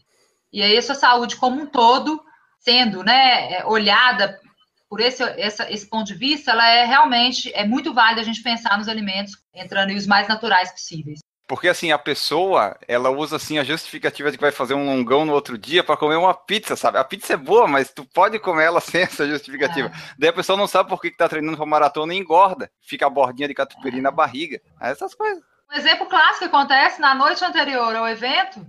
[0.52, 2.22] E aí a sua saúde como um todo,
[2.58, 4.38] sendo né, é, olhada
[4.88, 8.42] por esse, essa, esse ponto de vista, ela é realmente é muito válida a gente
[8.42, 11.20] pensar nos alimentos entrando em os mais naturais possíveis.
[11.48, 15.24] Porque assim, a pessoa, ela usa assim a justificativa de que vai fazer um longão
[15.24, 16.98] no outro dia para comer uma pizza, sabe?
[16.98, 19.90] A pizza é boa, mas tu pode comer ela sem essa justificativa.
[20.18, 22.70] Daí a pessoa não sabe por que, que tá treinando pra maratona e engorda.
[22.80, 24.60] Fica a bordinha de catupiry na barriga.
[24.80, 25.42] Essas coisas.
[25.70, 28.66] Um exemplo clássico que acontece na noite anterior ao evento,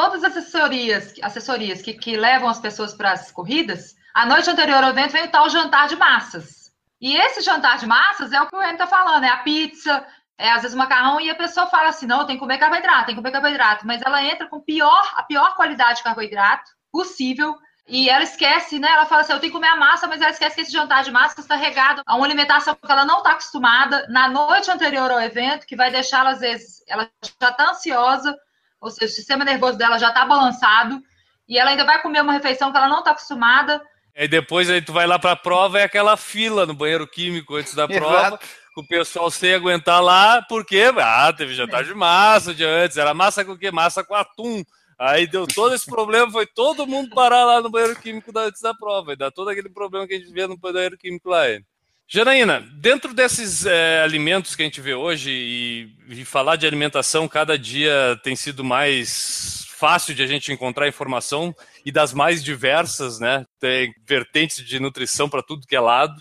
[0.00, 4.82] todas as assessorias, assessorias que, que levam as pessoas para as corridas, a noite anterior
[4.82, 6.72] ao evento vem o tal jantar de massas.
[6.98, 10.02] E esse jantar de massas é o que o Enio está falando, é a pizza,
[10.38, 13.14] é às vezes macarrão, e a pessoa fala assim, não, tem que comer carboidrato, tem
[13.14, 17.54] que comer carboidrato, mas ela entra com pior, a pior qualidade de carboidrato possível,
[17.86, 18.88] e ela esquece, né?
[18.90, 21.04] Ela fala assim, eu tenho que comer a massa, mas ela esquece que esse jantar
[21.04, 25.10] de massa está regado a uma alimentação que ela não está acostumada na noite anterior
[25.10, 27.06] ao evento, que vai deixá-la, às vezes, ela
[27.40, 28.34] já está ansiosa,
[28.80, 31.02] ou seja, o sistema nervoso dela já está balançado,
[31.48, 33.82] e ela ainda vai comer uma refeição que ela não está acostumada.
[34.16, 37.74] Aí depois aí tu vai lá pra prova, é aquela fila no banheiro químico antes
[37.74, 38.38] da prova,
[38.74, 43.12] com o pessoal sem aguentar lá, porque ah, teve jantar de massa de antes, era
[43.12, 43.70] massa com o quê?
[43.70, 44.62] Massa com atum.
[44.98, 48.74] Aí deu todo esse problema, foi todo mundo parar lá no banheiro químico antes da
[48.74, 51.50] prova, e dá todo aquele problema que a gente vê no banheiro químico lá.
[51.50, 51.64] hein?
[52.12, 57.28] Janaína, dentro desses é, alimentos que a gente vê hoje, e, e falar de alimentação
[57.28, 61.54] cada dia tem sido mais fácil de a gente encontrar informação
[61.86, 63.46] e das mais diversas, né?
[63.60, 66.20] Tem vertentes de nutrição para tudo que é lado.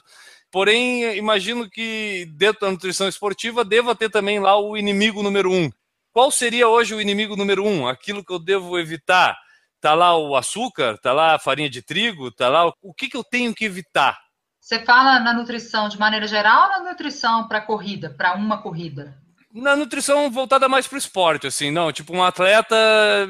[0.52, 5.71] Porém, imagino que dentro da nutrição esportiva deva ter também lá o inimigo número um.
[6.13, 7.88] Qual seria hoje o inimigo número um?
[7.88, 9.36] Aquilo que eu devo evitar?
[9.82, 13.17] Tá lá o açúcar, tá lá a farinha de trigo, tá lá o que, que
[13.17, 14.28] eu tenho que evitar?
[14.69, 19.17] Você fala na nutrição de maneira geral ou na nutrição para corrida, para uma corrida?
[19.51, 22.75] Na nutrição voltada mais para o esporte, assim, não, tipo um atleta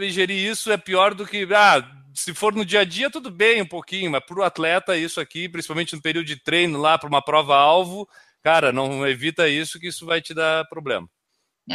[0.01, 1.81] ingerir isso é pior do que, ah,
[2.13, 5.21] se for no dia a dia tudo bem um pouquinho, mas para o atleta isso
[5.21, 8.05] aqui, principalmente no período de treino lá para uma prova alvo,
[8.43, 11.07] cara, não evita isso que isso vai te dar problema.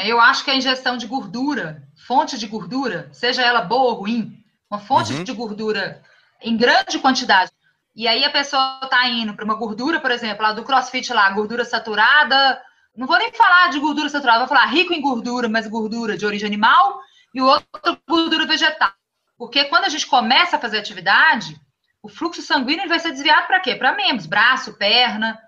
[0.05, 4.45] Eu acho que a ingestão de gordura, fonte de gordura, seja ela boa ou ruim,
[4.71, 5.25] uma fonte Uhum.
[5.25, 6.03] de gordura
[6.43, 7.51] em grande quantidade.
[7.95, 11.31] E aí a pessoa está indo para uma gordura, por exemplo, lá do crossfit lá,
[11.31, 12.61] gordura saturada.
[12.97, 16.27] Não vou nem falar de gordura saturada, vou falar rico em gordura, mas gordura de
[16.27, 17.01] origem animal,
[17.35, 18.93] e o outro gordura vegetal.
[19.37, 21.61] Porque quando a gente começa a fazer atividade,
[22.03, 23.75] o fluxo sanguíneo vai ser desviado para quê?
[23.75, 25.39] Para membros, braço, perna.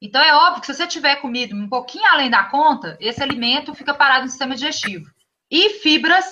[0.00, 3.74] Então é óbvio que se você tiver comido um pouquinho além da conta, esse alimento
[3.74, 5.10] fica parado no sistema digestivo.
[5.50, 6.24] E fibras,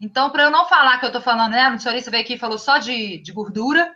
[0.00, 1.62] então, para eu não falar que eu estou falando, né?
[1.62, 3.92] A nutricionista veio aqui e falou só de, de gordura,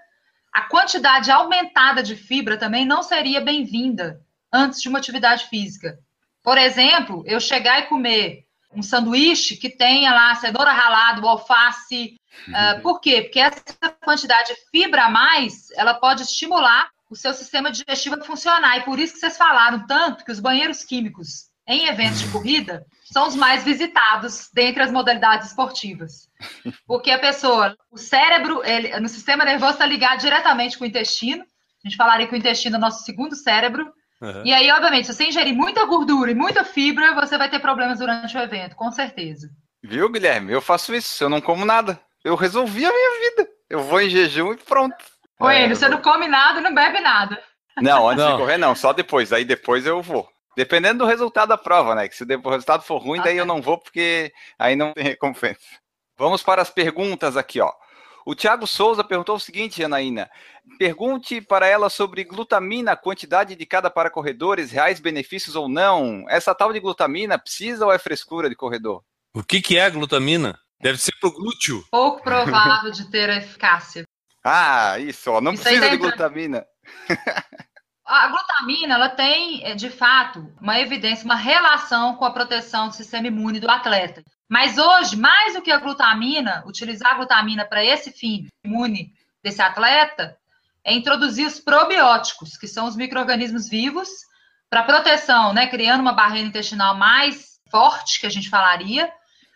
[0.53, 4.20] a quantidade aumentada de fibra também não seria bem-vinda
[4.53, 5.99] antes de uma atividade física.
[6.43, 12.16] Por exemplo, eu chegar e comer um sanduíche que tenha lá cenoura ralada, alface.
[12.49, 13.22] Uh, por quê?
[13.22, 13.62] Porque essa
[14.03, 18.79] quantidade de fibra a mais, ela pode estimular o seu sistema digestivo a funcionar.
[18.79, 22.85] E por isso que vocês falaram tanto que os banheiros químicos em eventos de corrida
[23.05, 26.29] são os mais visitados dentre as modalidades esportivas.
[26.87, 31.45] Porque a pessoa, o cérebro, ele, no sistema nervoso está ligado diretamente com o intestino.
[31.85, 33.87] A gente falaria que o intestino é o nosso segundo cérebro.
[34.21, 34.43] Uhum.
[34.45, 38.01] E aí, obviamente, se você ingerir muita gordura e muita fibra, você vai ter problemas
[38.01, 39.49] durante o evento, com certeza.
[39.83, 40.53] Viu, Guilherme?
[40.53, 41.99] Eu faço isso, eu não como nada.
[42.23, 43.49] Eu resolvi a minha vida.
[43.68, 44.97] Eu vou em jejum e pronto.
[45.39, 47.43] Oi, É, você não come nada e não bebe nada.
[47.81, 48.33] Não, antes Não.
[48.33, 49.33] de correr, não, só depois.
[49.33, 50.29] Aí depois eu vou.
[50.57, 52.09] Dependendo do resultado da prova, né?
[52.09, 53.53] Que se o resultado for ruim, Ah, daí eu tá.
[53.53, 55.61] não vou, porque aí não tem recompensa.
[56.18, 57.72] Vamos para as perguntas aqui, ó.
[58.26, 60.30] O Thiago Souza perguntou o seguinte, Janaína.
[60.78, 66.26] Pergunte para ela sobre glutamina, quantidade de cada para corredores, reais benefícios ou não.
[66.28, 69.03] Essa tal de glutamina precisa ou é frescura de corredor?
[69.34, 70.59] O que, que é a glutamina?
[70.80, 71.84] Deve ser pro glúteo.
[71.90, 74.05] Pouco provável de ter eficácia.
[74.42, 75.38] Ah, isso, ó.
[75.38, 76.64] Não Isso precisa tá de glutamina.
[78.13, 82.95] A glutamina, ela tem, eh, de fato, uma evidência, uma relação com a proteção do
[82.95, 84.25] sistema imune do atleta.
[84.49, 89.13] Mas hoje, mais do que a glutamina, utilizar a glutamina para esse fim imune
[89.45, 90.37] desse atleta,
[90.83, 94.09] é introduzir os probióticos, que são os micro-organismos vivos,
[94.69, 99.09] para proteção, né, criando uma barreira intestinal mais forte, que a gente falaria,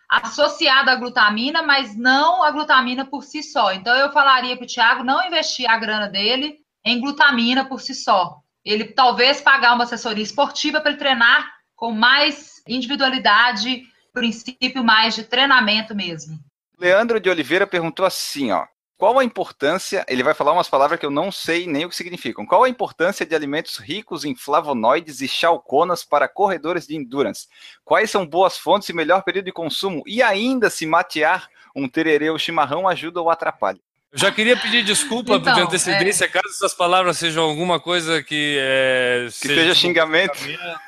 [0.09, 3.73] associada à glutamina, mas não a glutamina por si só.
[3.73, 7.97] Então, eu falaria para o Thiago não investir a grana dele em glutamina por si
[7.97, 8.44] só.
[8.65, 15.25] Ele talvez pagar uma assessoria esportiva para ele treinar com mais individualidade, princípio mais de
[15.25, 16.39] treinamento mesmo.
[16.79, 18.67] Leandro de Oliveira perguntou assim, ó.
[18.97, 21.97] Qual a importância, ele vai falar umas palavras que eu não sei nem o que
[21.97, 22.47] significam.
[22.47, 27.49] Qual a importância de alimentos ricos em flavonoides e chalconas para corredores de endurance?
[27.85, 30.03] Quais são boas fontes e melhor período de consumo?
[30.07, 33.81] E ainda se matear um tererê ou chimarrão ajuda ou atrapalha?
[34.15, 38.57] Eu já queria pedir desculpa Então, de antecedência, caso essas palavras sejam alguma coisa que
[38.61, 40.39] é, Que seja xingamento.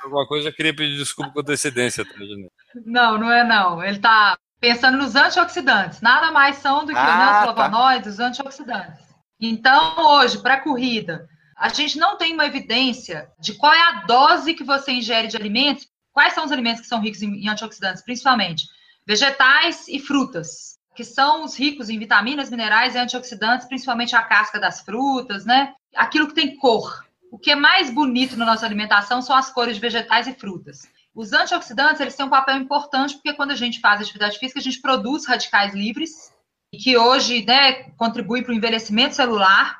[0.04, 2.04] Alguma coisa, eu queria pedir desculpa com antecedência.
[2.04, 2.48] Tá, Janine?
[2.84, 3.82] Não, não é não.
[3.82, 6.00] Ele está pensando nos antioxidantes.
[6.00, 7.38] Nada mais são do que Ah, né, tá.
[7.38, 9.04] os flavonoides, os antioxidantes.
[9.40, 11.26] Então, hoje, para a corrida,
[11.58, 15.36] a gente não tem uma evidência de qual é a dose que você ingere de
[15.36, 15.88] alimentos.
[16.12, 18.62] Quais são os alimentos que são ricos em antioxidantes, principalmente?
[19.04, 24.58] Vegetais e frutas, que são os ricos em vitaminas, minerais e antioxidantes, principalmente a casca
[24.58, 25.74] das frutas, né?
[25.94, 27.04] Aquilo que tem cor.
[27.30, 30.88] O que é mais bonito na nossa alimentação são as cores de vegetais e frutas.
[31.14, 34.62] Os antioxidantes, eles têm um papel importante porque quando a gente faz atividade física, a
[34.62, 36.32] gente produz radicais livres,
[36.72, 39.78] que hoje, né, contribuem para o envelhecimento celular.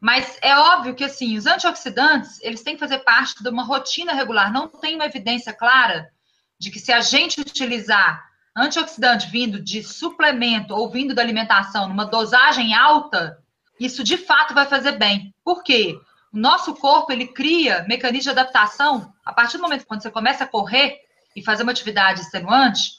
[0.00, 4.12] Mas é óbvio que, assim, os antioxidantes, eles têm que fazer parte de uma rotina
[4.12, 4.52] regular.
[4.52, 6.10] Não tem uma evidência clara
[6.58, 8.22] de que se a gente utilizar
[8.56, 13.38] antioxidante vindo de suplemento ou vindo da alimentação numa dosagem alta,
[13.78, 15.34] isso de fato vai fazer bem.
[15.44, 15.98] Por quê?
[16.32, 19.12] O nosso corpo, ele cria mecanismos de adaptação.
[19.24, 21.00] A partir do momento quando você começa a correr
[21.34, 22.92] e fazer uma atividade extenuante,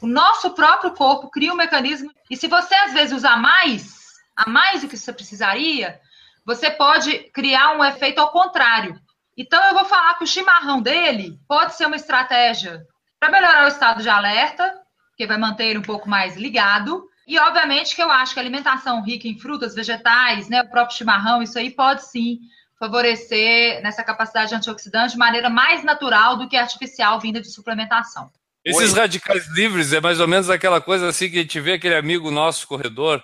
[0.00, 2.10] o nosso próprio corpo cria um mecanismo.
[2.28, 3.96] E se você, às vezes, usar mais,
[4.36, 6.00] a mais do que você precisaria,
[6.44, 9.00] você pode criar um efeito ao contrário.
[9.36, 12.84] Então, eu vou falar que o chimarrão dele pode ser uma estratégia
[13.20, 14.81] para melhorar o estado de alerta,
[15.12, 17.08] porque vai manter ele um pouco mais ligado.
[17.26, 20.96] E, obviamente, que eu acho que a alimentação rica em frutas, vegetais, né, o próprio
[20.96, 22.40] chimarrão, isso aí pode sim
[22.78, 28.28] favorecer nessa capacidade de antioxidante de maneira mais natural do que artificial vinda de suplementação.
[28.64, 28.98] Esses Oi.
[28.98, 32.30] radicais livres é mais ou menos aquela coisa assim que a gente vê aquele amigo
[32.30, 33.22] nosso corredor,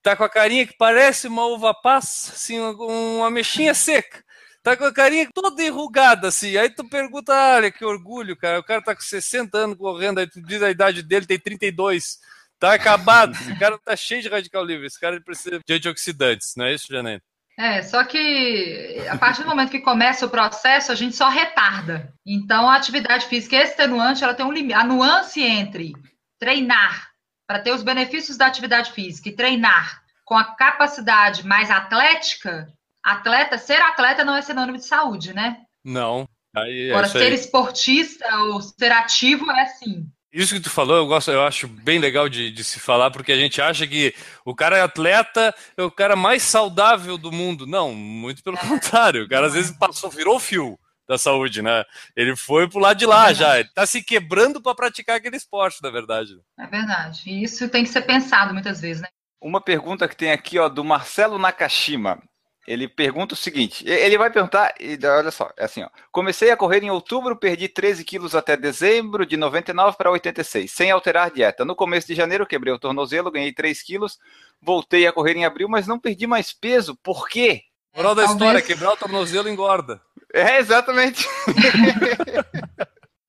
[0.00, 4.22] tá com a carinha que parece uma uva passa, assim, uma mexinha seca.
[4.62, 6.56] Tá com a carinha toda enrugada, assim.
[6.56, 8.60] Aí tu pergunta, olha, que orgulho, cara.
[8.60, 12.18] O cara tá com 60 anos correndo, aí tu diz a idade dele, tem 32.
[12.58, 13.32] Tá acabado.
[13.32, 14.86] Esse cara tá cheio de radical livre.
[14.86, 17.24] Esse cara precisa de antioxidantes, não é isso, Janete?
[17.58, 22.12] É, só que a partir do momento que começa o processo, a gente só retarda.
[22.26, 24.74] Então, a atividade física extenuante, ela tem um limite.
[24.74, 25.92] A nuance entre
[26.38, 27.10] treinar
[27.46, 32.72] para ter os benefícios da atividade física e treinar com a capacidade mais atlética,
[33.12, 35.58] atleta, ser atleta não é sinônimo de saúde, né?
[35.84, 36.26] Não.
[36.54, 37.34] Aí, é Agora, isso ser aí.
[37.34, 40.06] esportista ou ser ativo é sim.
[40.32, 43.32] Isso que tu falou, eu gosto, eu acho bem legal de, de se falar, porque
[43.32, 47.66] a gente acha que o cara é atleta, é o cara mais saudável do mundo.
[47.66, 49.24] Não, muito pelo contrário.
[49.24, 51.84] O cara às vezes passou, virou fio da saúde, né?
[52.14, 53.58] Ele foi pro lado de lá já.
[53.58, 56.38] Ele tá se quebrando para praticar aquele esporte, na verdade.
[56.56, 57.22] É verdade.
[57.26, 59.08] E isso tem que ser pensado muitas vezes, né?
[59.42, 62.22] Uma pergunta que tem aqui, ó, do Marcelo Nakashima.
[62.70, 65.88] Ele pergunta o seguinte: e- ele vai perguntar, e olha só, é assim, ó.
[66.12, 70.90] Comecei a correr em outubro, perdi 13 quilos até dezembro, de 99 para 86, sem
[70.90, 71.64] alterar dieta.
[71.64, 74.18] No começo de janeiro, quebrei o tornozelo, ganhei 3 quilos,
[74.62, 76.96] voltei a correr em abril, mas não perdi mais peso.
[77.02, 77.62] Por quê?
[77.96, 80.00] Moral da Talvez- história, quebrar o tornozelo engorda.
[80.32, 81.26] É, exatamente.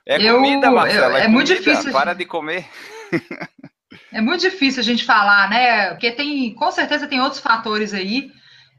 [0.04, 1.18] É Eu- comida, Marcela.
[1.20, 1.64] é É, muito comida.
[1.72, 1.92] difícil.
[1.92, 2.66] Para de comer.
[4.12, 5.90] É muito difícil a gente falar, né?
[5.90, 8.30] Porque tem, com certeza tem outros fatores aí.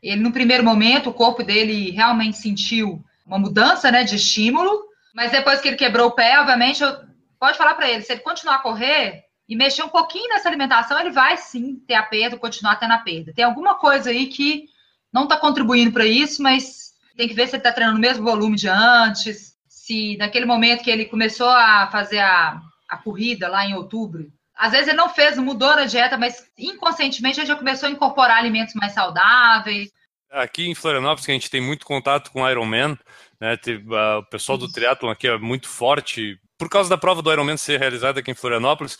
[0.03, 4.83] Ele, no primeiro momento, o corpo dele realmente sentiu uma mudança, né, de estímulo,
[5.15, 6.93] mas depois que ele quebrou o pé, obviamente, eu,
[7.39, 10.99] pode falar para ele, se ele continuar a correr e mexer um pouquinho nessa alimentação,
[10.99, 13.33] ele vai sim ter a perda, continuar tendo a perda.
[13.33, 14.65] Tem alguma coisa aí que
[15.11, 18.25] não está contribuindo para isso, mas tem que ver se ele está treinando o mesmo
[18.25, 23.65] volume de antes, se naquele momento que ele começou a fazer a, a corrida lá
[23.65, 27.87] em outubro, às vezes ele não fez, mudou na dieta, mas inconscientemente ele já começou
[27.87, 29.91] a incorporar alimentos mais saudáveis.
[30.31, 32.97] Aqui em Florianópolis, que a gente tem muito contato com Ironman,
[33.39, 33.57] né?
[34.19, 34.73] O pessoal do Isso.
[34.73, 38.35] triatlon aqui é muito forte, por causa da prova do Ironman ser realizada aqui em
[38.35, 38.97] Florianópolis.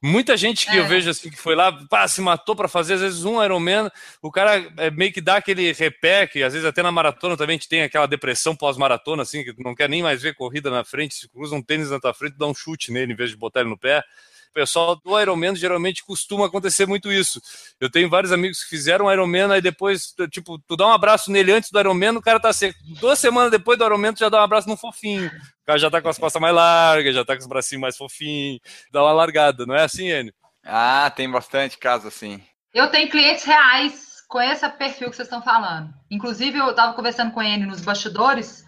[0.00, 0.86] Muita gente que eu É.
[0.86, 3.90] vejo assim que foi lá, pá, se matou para fazer às vezes um Ironman,
[4.22, 7.54] o cara é, meio que dá aquele repé, que às vezes até na maratona também
[7.54, 10.84] a gente tem aquela depressão pós-maratona, assim, que não quer nem mais ver corrida na
[10.84, 13.36] frente, se cruza um tênis na tua frente, dá um chute nele em vez de
[13.36, 14.04] botar ele no pé.
[14.50, 17.40] O pessoal do Ironman geralmente costuma acontecer muito isso.
[17.80, 21.52] Eu tenho vários amigos que fizeram Ironman, aí depois, tipo, tu dá um abraço nele
[21.52, 22.78] antes do Ironman, o cara tá seco.
[23.00, 25.28] Duas semanas depois do Ironman, tu já dá um abraço no fofinho.
[25.28, 27.96] O cara já tá com as costas mais largas, já tá com os bracinhos mais
[27.96, 30.32] fofinhos, dá uma largada, não é assim, Enio?
[30.64, 32.42] Ah, tem bastante caso assim.
[32.74, 35.92] Eu tenho clientes reais com esse perfil que vocês estão falando.
[36.10, 38.64] Inclusive, eu estava conversando com ele nos bastidores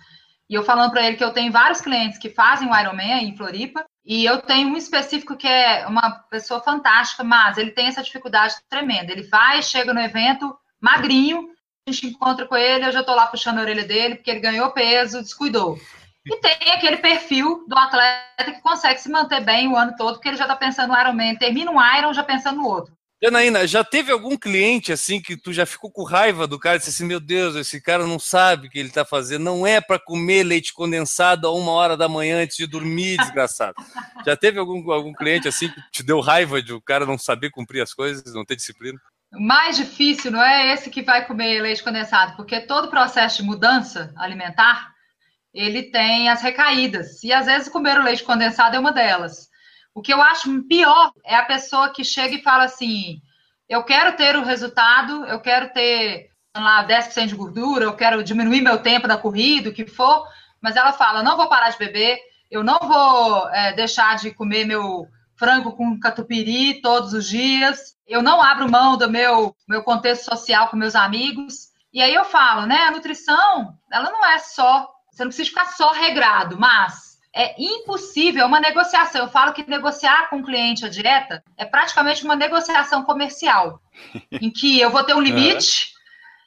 [0.49, 3.37] e eu falando para ele que eu tenho vários clientes que fazem o Ironman em
[3.37, 8.03] Floripa e eu tenho um específico que é uma pessoa fantástica, mas ele tem essa
[8.03, 9.13] dificuldade tremenda.
[9.13, 11.51] Ele vai, chega no evento magrinho,
[11.87, 14.41] a gente encontra com ele, eu já estou lá puxando a orelha dele porque ele
[14.41, 15.79] ganhou peso, descuidou.
[16.27, 20.29] E tem aquele perfil do atleta que consegue se manter bem o ano todo, porque
[20.29, 22.95] ele já está pensando no Ironman, termina um Iron já pensando no outro.
[23.23, 26.79] Janaína, já teve algum cliente assim que tu já ficou com raiva do cara e
[26.79, 29.79] disse assim, meu Deus, esse cara não sabe o que ele tá fazendo, não é
[29.79, 33.75] para comer leite condensado a uma hora da manhã antes de dormir, desgraçado.
[34.25, 37.51] Já teve algum, algum cliente assim que te deu raiva de o cara não saber
[37.51, 38.99] cumprir as coisas, não ter disciplina?
[39.35, 43.43] O mais difícil não é esse que vai comer leite condensado, porque todo processo de
[43.43, 44.93] mudança alimentar,
[45.53, 47.23] ele tem as recaídas.
[47.23, 49.50] E às vezes comer o leite condensado é uma delas.
[50.01, 53.21] O que eu acho pior é a pessoa que chega e fala assim:
[53.69, 58.63] eu quero ter o resultado, eu quero ter lá 10% de gordura, eu quero diminuir
[58.63, 60.27] meu tempo da corrida, o que for,
[60.59, 62.19] mas ela fala: não vou parar de beber,
[62.51, 68.23] eu não vou é, deixar de comer meu frango com catupiry todos os dias, eu
[68.23, 71.69] não abro mão do meu, meu contexto social com meus amigos.
[71.93, 72.85] E aí eu falo, né?
[72.85, 78.43] A nutrição, ela não é só, você não precisa ficar só regrado, mas é impossível,
[78.43, 79.23] é uma negociação.
[79.23, 83.81] Eu falo que negociar com o cliente a dieta é praticamente uma negociação comercial,
[84.33, 85.93] em que eu vou ter um limite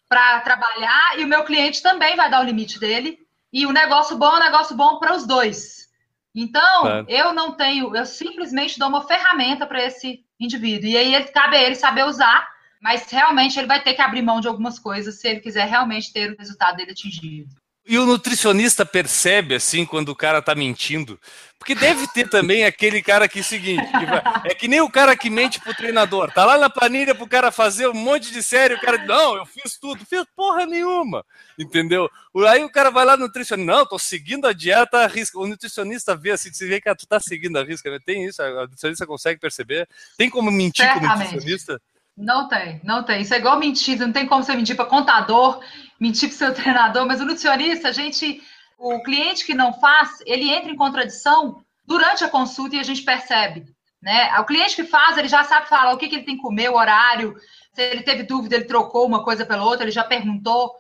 [0.10, 3.20] para trabalhar e o meu cliente também vai dar o limite dele.
[3.52, 5.88] E o negócio bom é um negócio bom para os dois.
[6.36, 7.06] Então, Claro.
[7.08, 10.90] eu não tenho, eu simplesmente dou uma ferramenta para esse indivíduo.
[10.90, 12.50] E aí ele, cabe a ele saber usar,
[12.82, 16.12] mas realmente ele vai ter que abrir mão de algumas coisas se ele quiser realmente
[16.12, 17.56] ter o resultado dele atingido.
[17.86, 21.20] E o nutricionista percebe assim quando o cara tá mentindo?
[21.60, 24.80] Porque deve ter também aquele cara que é o seguinte, que vai- é que nem
[24.80, 26.32] o cara que mente pro treinador.
[26.32, 29.36] Tá lá na planilha pro cara fazer um monte de série, o cara diz, não,
[29.36, 31.26] eu fiz tudo, fiz porra nenhuma.
[31.60, 32.10] Entendeu?
[32.48, 35.38] Aí o cara vai lá no nutricionista, não, tô seguindo a dieta à risca.
[35.38, 38.00] O nutricionista vê assim, você vê que ah, tu tá seguindo a risca, né?
[38.06, 39.88] Tem isso, a nutricionista consegue perceber.
[40.18, 41.82] Tem como mentir com o nutricionista?
[42.16, 43.22] Não tem, não tem.
[43.22, 45.64] Isso é igual mentir, não tem como você mentir para contador,
[46.00, 48.42] mentir para seu treinador, mas o nutricionista, a gente,
[48.78, 53.02] o cliente que não faz, ele entra em contradição durante a consulta e a gente
[53.02, 53.66] percebe,
[54.02, 54.40] né?
[54.40, 56.70] O cliente que faz, ele já sabe falar o que, que ele tem que comer,
[56.70, 57.36] o horário,
[57.74, 60.72] se ele teve dúvida, ele trocou uma coisa pela outra, ele já perguntou.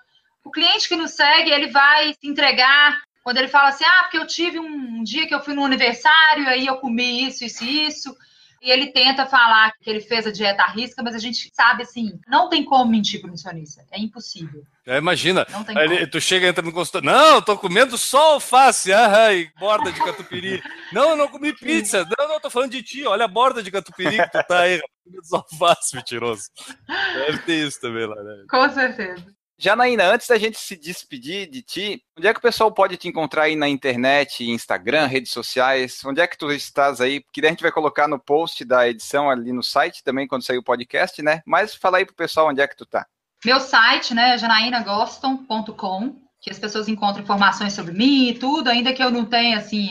[0.45, 4.17] O cliente que nos segue, ele vai se entregar quando ele fala assim, ah, porque
[4.17, 7.63] eu tive um, um dia que eu fui no aniversário, aí eu comi isso, isso
[7.63, 8.15] e isso,
[8.63, 11.83] e ele tenta falar que ele fez a dieta à risca, mas a gente sabe
[11.83, 13.83] assim, não tem como mentir para o nutricionista.
[13.91, 14.63] É impossível.
[14.85, 15.45] É, imagina,
[15.81, 17.05] ele- tu chega e entra no consultório.
[17.09, 20.61] Não, eu tô comendo só alface, ah, e borda de catupiry.
[20.91, 22.07] não, eu não comi pizza.
[22.17, 23.05] Não, não, tô falando de ti.
[23.05, 26.43] Olha a borda de catupiry que tu tá aí, comendo só alface, mentiroso.
[26.87, 28.45] Deve ter isso também lá, né?
[28.49, 29.25] Com certeza.
[29.57, 33.07] Janaína, antes da gente se despedir de ti, onde é que o pessoal pode te
[33.07, 36.03] encontrar aí na internet, Instagram, redes sociais?
[36.05, 37.21] Onde é que tu estás aí?
[37.21, 40.43] Porque daí a gente vai colocar no post da edição ali no site também, quando
[40.43, 41.41] sair o podcast, né?
[41.45, 43.05] Mas fala aí pro pessoal onde é que tu tá.
[43.45, 49.03] Meu site, né, janainagoston.com, que as pessoas encontram informações sobre mim e tudo, ainda que
[49.03, 49.89] eu não tenha, assim,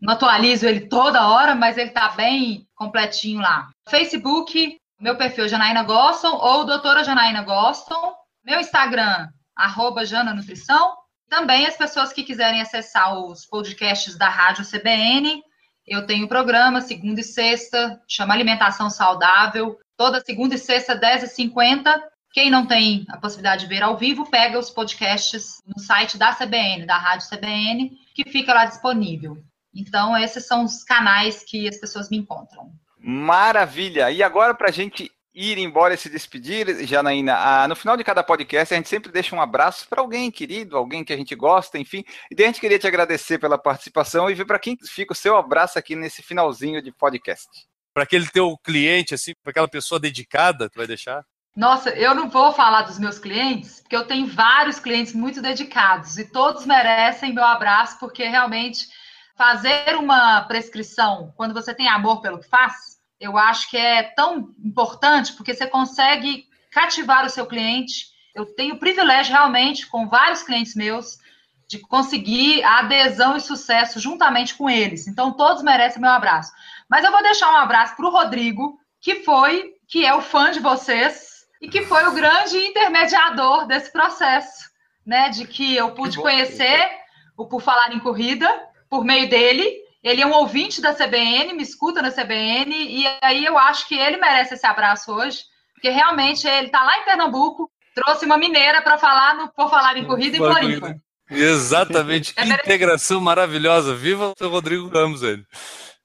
[0.00, 3.68] não atualizo ele toda hora, mas ele tá bem completinho lá.
[3.88, 8.14] Facebook, meu perfil Janaína Goston ou doutora Janaína Goston.
[8.44, 10.94] Meu Instagram, arroba Jana Nutrição.
[11.30, 15.42] Também as pessoas que quiserem acessar os podcasts da Rádio CBN,
[15.86, 22.00] eu tenho programa segunda e sexta, chama Alimentação Saudável, toda segunda e sexta, 10h50.
[22.32, 26.34] Quem não tem a possibilidade de ver ao vivo, pega os podcasts no site da
[26.34, 29.38] CBN, da Rádio CBN, que fica lá disponível.
[29.74, 32.72] Então, esses são os canais que as pessoas me encontram.
[32.98, 34.10] Maravilha!
[34.10, 38.04] E agora, para a gente ir embora e se despedir, Janaína, ah, no final de
[38.04, 41.34] cada podcast a gente sempre deixa um abraço para alguém querido, alguém que a gente
[41.34, 42.04] gosta, enfim.
[42.30, 45.16] E daí a gente queria te agradecer pela participação e ver para quem fica o
[45.16, 47.48] seu abraço aqui nesse finalzinho de podcast.
[47.92, 51.24] Para aquele teu cliente, assim, para aquela pessoa dedicada, tu vai deixar?
[51.56, 56.18] Nossa, eu não vou falar dos meus clientes, porque eu tenho vários clientes muito dedicados
[56.18, 58.88] e todos merecem meu abraço, porque realmente
[59.36, 62.93] fazer uma prescrição quando você tem amor pelo que faz,
[63.24, 68.08] eu acho que é tão importante, porque você consegue cativar o seu cliente.
[68.34, 71.18] Eu tenho o privilégio realmente, com vários clientes meus,
[71.66, 75.06] de conseguir a adesão e sucesso juntamente com eles.
[75.06, 76.52] Então, todos merecem meu abraço.
[76.88, 80.50] Mas eu vou deixar um abraço para o Rodrigo, que foi, que é o fã
[80.50, 84.68] de vocês, e que foi o grande intermediador desse processo,
[85.06, 85.30] né?
[85.30, 86.90] De que eu pude conhecer
[87.36, 88.48] o Por Falar em Corrida
[88.90, 89.83] por meio dele.
[90.04, 93.94] Ele é um ouvinte da CBN, me escuta na CBN, e aí eu acho que
[93.98, 95.38] ele merece esse abraço hoje,
[95.72, 99.96] porque realmente ele está lá em Pernambuco, trouxe uma mineira para falar no Por Falar
[99.96, 100.94] em Corrida em Floripa.
[101.30, 103.94] Exatamente, que É integração maravilhosa.
[103.94, 105.42] Viva o Rodrigo Ramos, ele.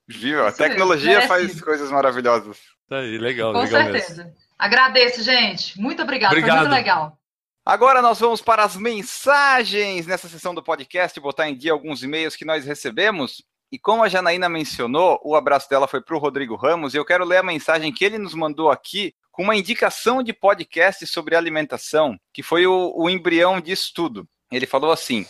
[0.08, 0.48] Viu?
[0.48, 2.58] A tecnologia faz coisas maravilhosas.
[2.88, 4.24] Tá aí, legal, Com legal certeza.
[4.24, 4.38] mesmo.
[4.58, 5.80] Agradeço, gente.
[5.80, 6.34] Muito obrigada.
[6.34, 6.62] Foi Obrigado.
[6.62, 7.18] muito legal.
[7.66, 12.36] Agora nós vamos para as mensagens nessa sessão do podcast, botar em dia alguns e-mails
[12.36, 13.44] que nós recebemos.
[13.72, 17.06] E como a Janaína mencionou, o abraço dela foi para o Rodrigo Ramos, e eu
[17.06, 21.36] quero ler a mensagem que ele nos mandou aqui com uma indicação de podcast sobre
[21.36, 24.28] alimentação, que foi o, o embrião disso tudo.
[24.52, 25.26] Ele falou assim: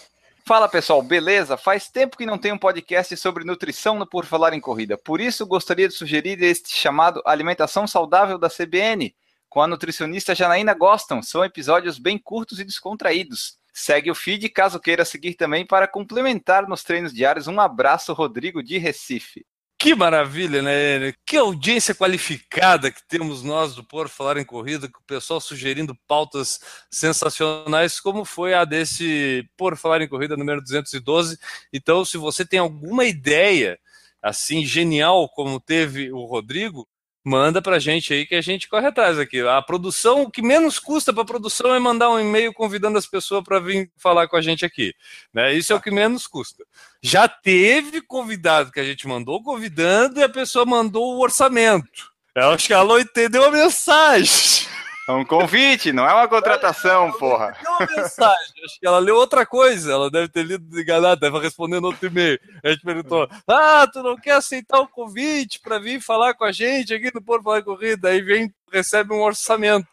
[0.45, 1.57] Fala pessoal, beleza?
[1.57, 5.21] Faz tempo que não tem um podcast sobre nutrição no Por Falar em Corrida, por
[5.21, 9.13] isso gostaria de sugerir este chamado Alimentação Saudável da CBN,
[9.47, 11.21] com a nutricionista Janaína Gostam.
[11.21, 13.59] São episódios bem curtos e descontraídos.
[13.73, 17.47] Segue o feed caso queira seguir também para complementar nos treinos diários.
[17.47, 19.45] Um abraço, Rodrigo de Recife.
[19.81, 21.13] Que maravilha, né?
[21.25, 25.97] Que audiência qualificada que temos nós do Por Falar em Corrida, com o pessoal sugerindo
[26.05, 26.59] pautas
[26.91, 31.39] sensacionais, como foi a desse Por Falar em Corrida número 212.
[31.71, 33.79] Então, se você tem alguma ideia
[34.21, 36.85] assim genial como teve o Rodrigo,
[37.23, 39.41] manda pra gente aí que a gente corre atrás aqui.
[39.41, 43.05] A produção, o que menos custa para a produção é mandar um e-mail convidando as
[43.05, 44.93] pessoas para vir falar com a gente aqui.
[45.33, 45.53] Né?
[45.53, 46.63] Isso é o que menos custa.
[47.01, 52.09] Já teve convidado que a gente mandou convidando e a pessoa mandou o orçamento.
[52.35, 54.67] Eu acho que a Alô entendeu a mensagem.
[55.09, 57.57] É um convite, não é uma contratação, porra.
[57.65, 58.63] Uma mensagem.
[58.63, 59.91] Acho que ela leu outra coisa.
[59.91, 62.39] Ela deve ter lido enganado, deve responder no outro e-mail.
[62.63, 66.51] A gente perguntou: Ah, tu não quer aceitar o convite para vir falar com a
[66.51, 68.09] gente aqui no Por Falar Corrida?
[68.09, 69.87] Aí vem, recebe um orçamento.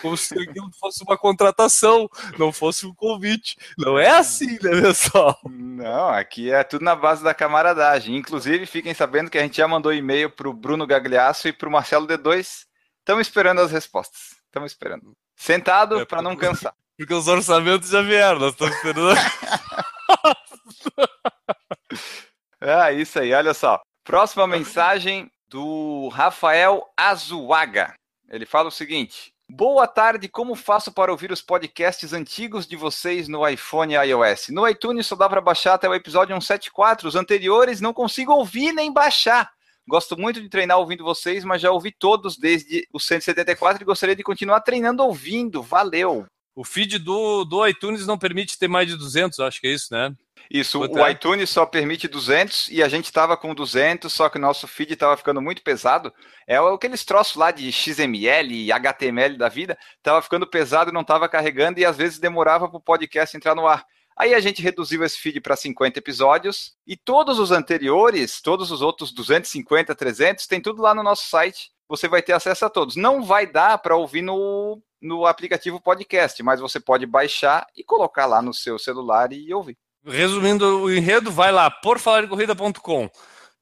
[0.00, 2.08] Como se aquilo fosse uma contratação,
[2.38, 3.58] não fosse um convite.
[3.76, 5.38] Não é assim, né, pessoal?
[5.50, 8.16] Não, aqui é tudo na base da camaradagem.
[8.16, 11.68] Inclusive, fiquem sabendo que a gente já mandou e-mail para o Bruno Gagliasso e para
[11.68, 12.64] o Marcelo D2.
[13.00, 14.41] Estamos esperando as respostas.
[14.52, 15.16] Estamos esperando.
[15.34, 16.74] Sentado É, para não cansar.
[16.94, 19.18] Porque os orçamentos já vieram, nós estamos esperando.
[22.60, 23.80] É isso aí, olha só.
[24.04, 27.94] Próxima mensagem do Rafael Azuaga.
[28.28, 33.28] Ele fala o seguinte: Boa tarde, como faço para ouvir os podcasts antigos de vocês
[33.28, 34.48] no iPhone e iOS?
[34.50, 38.72] No iTunes só dá para baixar até o episódio 174, os anteriores não consigo ouvir
[38.72, 39.50] nem baixar.
[39.88, 44.16] Gosto muito de treinar ouvindo vocês, mas já ouvi todos desde o 174 e gostaria
[44.16, 45.62] de continuar treinando ouvindo.
[45.62, 46.26] Valeu!
[46.54, 49.88] O feed do, do iTunes não permite ter mais de 200, acho que é isso,
[49.90, 50.14] né?
[50.50, 51.12] Isso, Quanto o é?
[51.12, 54.92] iTunes só permite 200 e a gente estava com 200, só que o nosso feed
[54.92, 56.12] estava ficando muito pesado.
[56.46, 61.00] É aqueles troços lá de XML e HTML da vida, estava ficando pesado e não
[61.00, 63.86] estava carregando e às vezes demorava para o podcast entrar no ar.
[64.22, 68.80] Aí a gente reduziu esse feed para 50 episódios e todos os anteriores, todos os
[68.80, 71.72] outros 250, 300, tem tudo lá no nosso site.
[71.88, 72.94] Você vai ter acesso a todos.
[72.94, 78.26] Não vai dar para ouvir no, no aplicativo podcast, mas você pode baixar e colocar
[78.26, 79.76] lá no seu celular e ouvir.
[80.06, 83.10] Resumindo o enredo, vai lá, porfalaremcorrida.com.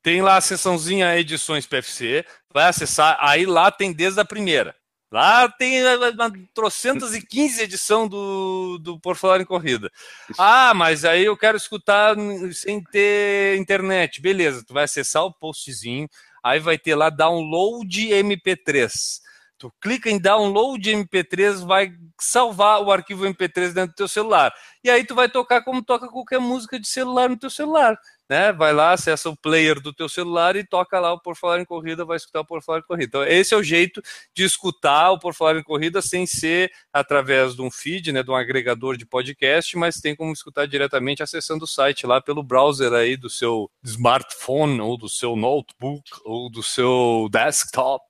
[0.02, 4.76] Tem lá a seçãozinha edições PFC, vai acessar, aí lá tem desde a primeira.
[5.10, 9.90] Lá tem a- a- a trocentas e quinze edição do, do Por Falar em Corrida.
[10.38, 12.14] Ah, mas aí eu quero escutar
[12.52, 14.20] sem ter internet.
[14.20, 16.08] Beleza, tu vai acessar o postzinho,
[16.42, 19.20] aí vai ter lá download MP3.
[19.58, 24.54] Tu clica em download MP3, vai salvar o arquivo MP3 dentro do teu celular.
[24.82, 27.98] E aí tu vai tocar como toca qualquer música de celular no teu celular
[28.30, 28.52] né?
[28.52, 31.64] Vai lá, acessa o player do teu celular e toca lá o Por Falar em
[31.64, 33.06] Corrida, vai escutar o Por Falar em Corrida.
[33.06, 34.00] Então, esse é o jeito
[34.32, 38.30] de escutar o Por Falar em Corrida sem ser através de um feed, né, de
[38.30, 42.92] um agregador de podcast, mas tem como escutar diretamente acessando o site lá pelo browser
[42.92, 48.04] aí do seu smartphone ou do seu notebook ou do seu desktop,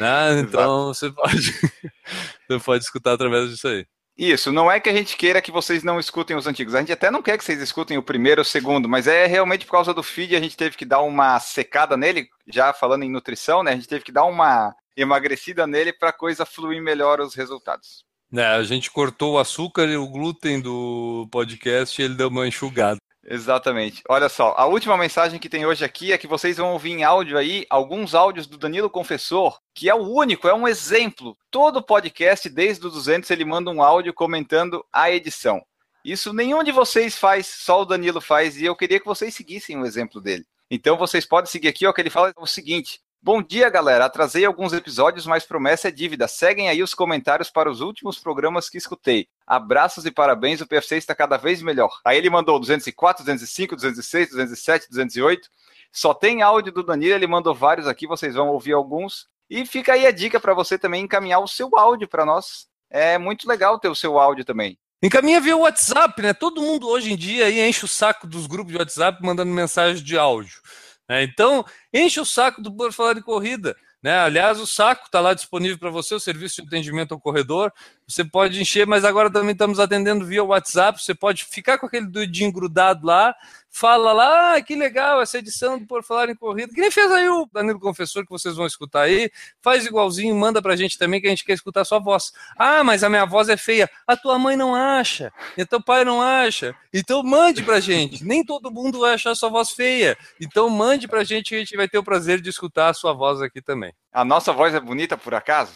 [0.00, 0.40] né?
[0.40, 1.52] Então, você pode
[2.48, 3.86] você pode escutar através disso aí.
[4.18, 6.74] Isso, não é que a gente queira que vocês não escutem os antigos.
[6.74, 9.26] A gente até não quer que vocês escutem o primeiro ou o segundo, mas é
[9.26, 13.04] realmente por causa do feed a gente teve que dar uma secada nele, já falando
[13.04, 13.70] em nutrição, né?
[13.70, 18.04] A gente teve que dar uma emagrecida nele para a coisa fluir melhor os resultados.
[18.34, 22.48] É, a gente cortou o açúcar e o glúten do podcast e ele deu uma
[22.48, 22.98] enxugada.
[23.30, 24.02] Exatamente.
[24.08, 27.04] Olha só, a última mensagem que tem hoje aqui é que vocês vão ouvir em
[27.04, 31.36] áudio aí alguns áudios do Danilo Confessor, que é o único, é um exemplo.
[31.50, 35.62] Todo podcast, desde o 200, ele manda um áudio comentando a edição.
[36.02, 39.78] Isso nenhum de vocês faz, só o Danilo faz, e eu queria que vocês seguissem
[39.78, 40.46] o exemplo dele.
[40.70, 44.04] Então vocês podem seguir aqui, ó, que ele fala o seguinte: Bom dia, galera.
[44.04, 46.28] Atrasei alguns episódios, mas promessa é dívida.
[46.28, 49.26] Seguem aí os comentários para os últimos programas que escutei.
[49.44, 51.90] Abraços e parabéns, o PFC está cada vez melhor.
[52.04, 55.48] Aí ele mandou 204, 205, 206, 207, 208.
[55.92, 59.26] Só tem áudio do Danilo, ele mandou vários aqui, vocês vão ouvir alguns.
[59.50, 62.68] E fica aí a dica para você também encaminhar o seu áudio para nós.
[62.88, 64.78] É muito legal ter o seu áudio também.
[65.02, 66.32] Encaminha via WhatsApp, né?
[66.32, 70.16] Todo mundo hoje em dia enche o saco dos grupos de WhatsApp mandando mensagem de
[70.16, 70.60] áudio.
[71.08, 71.22] Né?
[71.22, 73.74] Então, enche o saco do Por Falar de Corrida.
[74.02, 74.16] Né?
[74.16, 77.72] Aliás, o saco está lá disponível para você, o serviço de atendimento ao corredor.
[78.06, 81.02] Você pode encher, mas agora também estamos atendendo via WhatsApp.
[81.02, 83.34] Você pode ficar com aquele dedinho grudado lá,
[83.78, 86.74] fala lá, ah, que legal essa edição do Por Falar em Corrida.
[86.74, 89.30] Que nem fez aí o Danilo Confessor, que vocês vão escutar aí.
[89.62, 92.32] Faz igualzinho, manda pra gente também, que a gente quer escutar a sua voz.
[92.58, 93.88] Ah, mas a minha voz é feia.
[94.04, 96.74] A tua mãe não acha, e teu pai não acha.
[96.92, 98.24] Então mande pra gente.
[98.24, 100.18] Nem todo mundo vai achar a sua voz feia.
[100.40, 103.12] Então mande pra gente, que a gente vai ter o prazer de escutar a sua
[103.12, 103.92] voz aqui também.
[104.12, 105.72] A nossa voz é bonita, por acaso?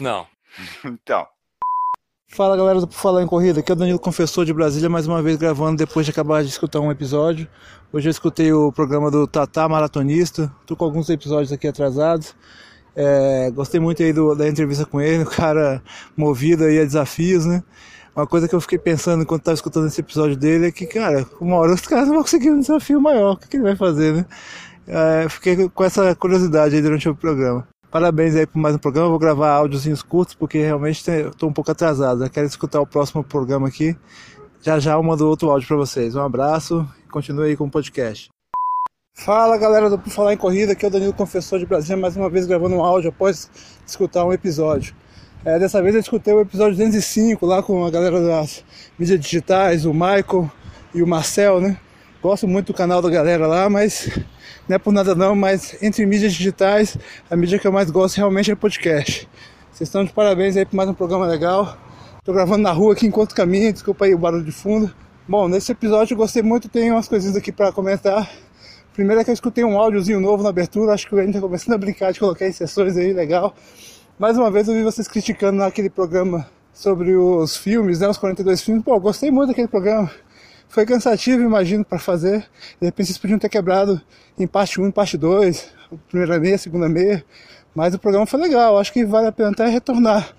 [0.00, 0.26] Não.
[0.84, 1.26] então.
[2.34, 5.06] Fala galera do Por Falar em Corrida, aqui é o Danilo Confessor de Brasília, mais
[5.06, 7.46] uma vez gravando depois de acabar de escutar um episódio.
[7.92, 12.34] Hoje eu escutei o programa do Tatá Maratonista, tô com alguns episódios aqui atrasados.
[12.96, 15.80] É, gostei muito aí do, da entrevista com ele, o cara
[16.16, 17.62] movido aí a desafios, né?
[18.16, 21.24] Uma coisa que eu fiquei pensando enquanto estava escutando esse episódio dele é que, cara,
[21.40, 24.12] uma hora os caras vão conseguir um desafio maior, o que, que ele vai fazer,
[24.12, 24.26] né?
[24.88, 27.64] É, fiquei com essa curiosidade aí durante o programa.
[27.94, 29.08] Parabéns aí por mais um programa.
[29.08, 32.24] Vou gravar áudiozinhos curtos porque realmente estou um pouco atrasado.
[32.24, 33.96] Eu quero escutar o próximo programa aqui.
[34.60, 36.16] Já já eu mando outro áudio para vocês.
[36.16, 38.30] Um abraço e continue aí com o podcast.
[39.14, 42.16] Fala galera do Por Falar em Corrida, aqui é o Danilo Confessor de Brasília, mais
[42.16, 43.48] uma vez gravando um áudio após
[43.86, 44.92] escutar um episódio.
[45.44, 48.64] É, dessa vez eu escutei o episódio 205 lá com a galera das
[48.98, 50.50] mídias digitais, o Michael
[50.92, 51.78] e o Marcel, né?
[52.20, 54.10] Gosto muito do canal da galera lá, mas
[54.68, 56.96] não é por nada não, mas entre mídias digitais,
[57.30, 59.28] a mídia que eu mais gosto realmente é podcast.
[59.70, 61.76] Vocês estão de parabéns aí por mais um programa legal.
[62.24, 64.90] Tô gravando na rua aqui enquanto caminho, desculpa aí o barulho de fundo.
[65.28, 68.30] Bom, nesse episódio eu gostei muito, tem umas coisinhas aqui para comentar.
[68.94, 71.40] Primeiro é que eu escutei um áudiozinho novo na abertura, acho que o Enio tá
[71.40, 73.54] começando a brincar de colocar inserções aí, legal.
[74.18, 78.62] Mais uma vez eu vi vocês criticando naquele programa sobre os filmes, né, os 42
[78.62, 78.84] filmes.
[78.84, 80.10] Pô, gostei muito daquele programa.
[80.74, 82.40] Foi cansativo, imagino, para fazer.
[82.80, 84.00] De repente vocês podiam ter quebrado
[84.36, 85.72] em parte 1 e parte 2,
[86.08, 87.24] primeira meia, segunda meia.
[87.72, 90.34] Mas o programa foi legal, acho que vale a pena até retornar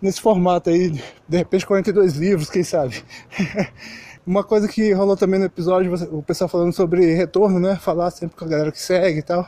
[0.00, 0.88] nesse formato aí,
[1.28, 3.04] de repente 42 livros, quem sabe.
[4.26, 7.76] Uma coisa que rolou também no episódio, o pessoal falando sobre retorno, né?
[7.76, 9.46] Falar sempre com a galera que segue e tal.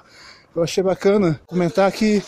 [0.54, 2.22] Eu achei bacana comentar que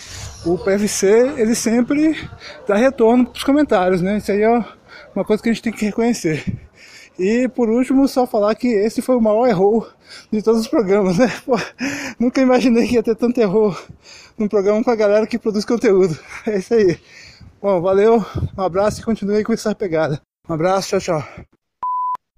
[0.46, 2.18] o PFC, ele sempre
[2.66, 4.16] dá retorno para os comentários, né?
[4.16, 4.64] Isso aí é
[5.14, 6.67] uma coisa que a gente tem que reconhecer.
[7.18, 9.86] E por último, só falar que esse foi o maior erro
[10.30, 11.26] de todos os programas, né?
[11.44, 11.56] Pô,
[12.18, 13.76] nunca imaginei que ia ter tanto erro
[14.38, 16.16] num programa com a galera que produz conteúdo.
[16.46, 16.98] É isso aí.
[17.60, 18.24] Bom, valeu,
[18.56, 20.20] um abraço e continue com essa pegada.
[20.48, 21.46] Um abraço, tchau, tchau.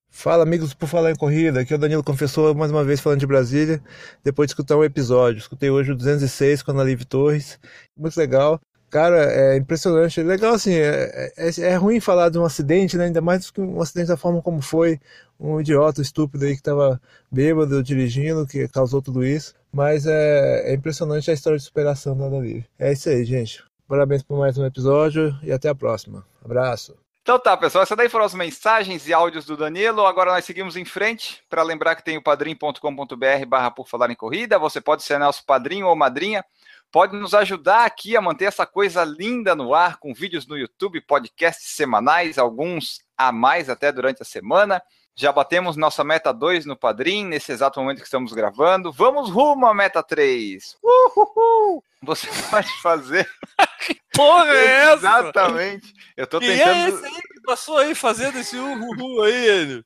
[0.09, 3.21] Fala amigos por falar em corrida, aqui é o Danilo Confessor, mais uma vez falando
[3.21, 3.83] de Brasília,
[4.25, 5.39] depois de escutar um episódio.
[5.39, 7.61] Escutei hoje o 206 com a Live Torres,
[7.97, 8.61] muito legal.
[8.91, 10.21] Cara, é impressionante.
[10.21, 13.05] Legal, assim, é, é, é, ruim falar de um acidente, né?
[13.05, 15.01] Ainda mais que um acidente da forma como foi.
[15.39, 19.55] Um idiota estúpido aí que tava bêbado dirigindo, que causou tudo isso.
[19.73, 22.65] Mas é, é impressionante a história de superação da Liv.
[22.79, 23.65] É isso aí, gente.
[23.87, 26.27] Parabéns por mais um episódio e até a próxima.
[26.45, 26.97] Abraço.
[27.23, 30.05] Então tá, pessoal, essa daí foram as mensagens e áudios do Danilo.
[30.05, 34.17] Agora nós seguimos em frente para lembrar que tem o padrim.com.br barra por falar em
[34.17, 34.59] corrida.
[34.59, 36.45] Você pode ser nosso padrinho ou madrinha
[36.91, 41.01] pode nos ajudar aqui a manter essa coisa linda no ar, com vídeos no YouTube,
[41.01, 44.83] podcasts semanais, alguns a mais até durante a semana.
[45.15, 48.91] Já batemos nossa meta 2 no Padrim, nesse exato momento que estamos gravando.
[48.91, 50.79] Vamos rumo à meta 3.
[50.83, 51.85] Uhul!
[52.03, 53.29] Você pode fazer.
[54.15, 54.95] Porra, é essa?
[54.95, 55.93] Exatamente.
[56.17, 56.71] Eu tô Quem tentando.
[56.71, 59.85] é esse aí que passou aí fazendo esse uhul aí, Enio?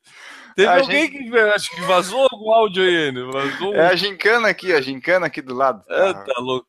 [0.56, 3.30] Teve A alguém que acho que vazou algum áudio aí, Enio?
[3.32, 3.74] Vazou.
[3.74, 5.82] É a gincana aqui, a gincana aqui do lado.
[5.88, 6.68] Ah, tá louco.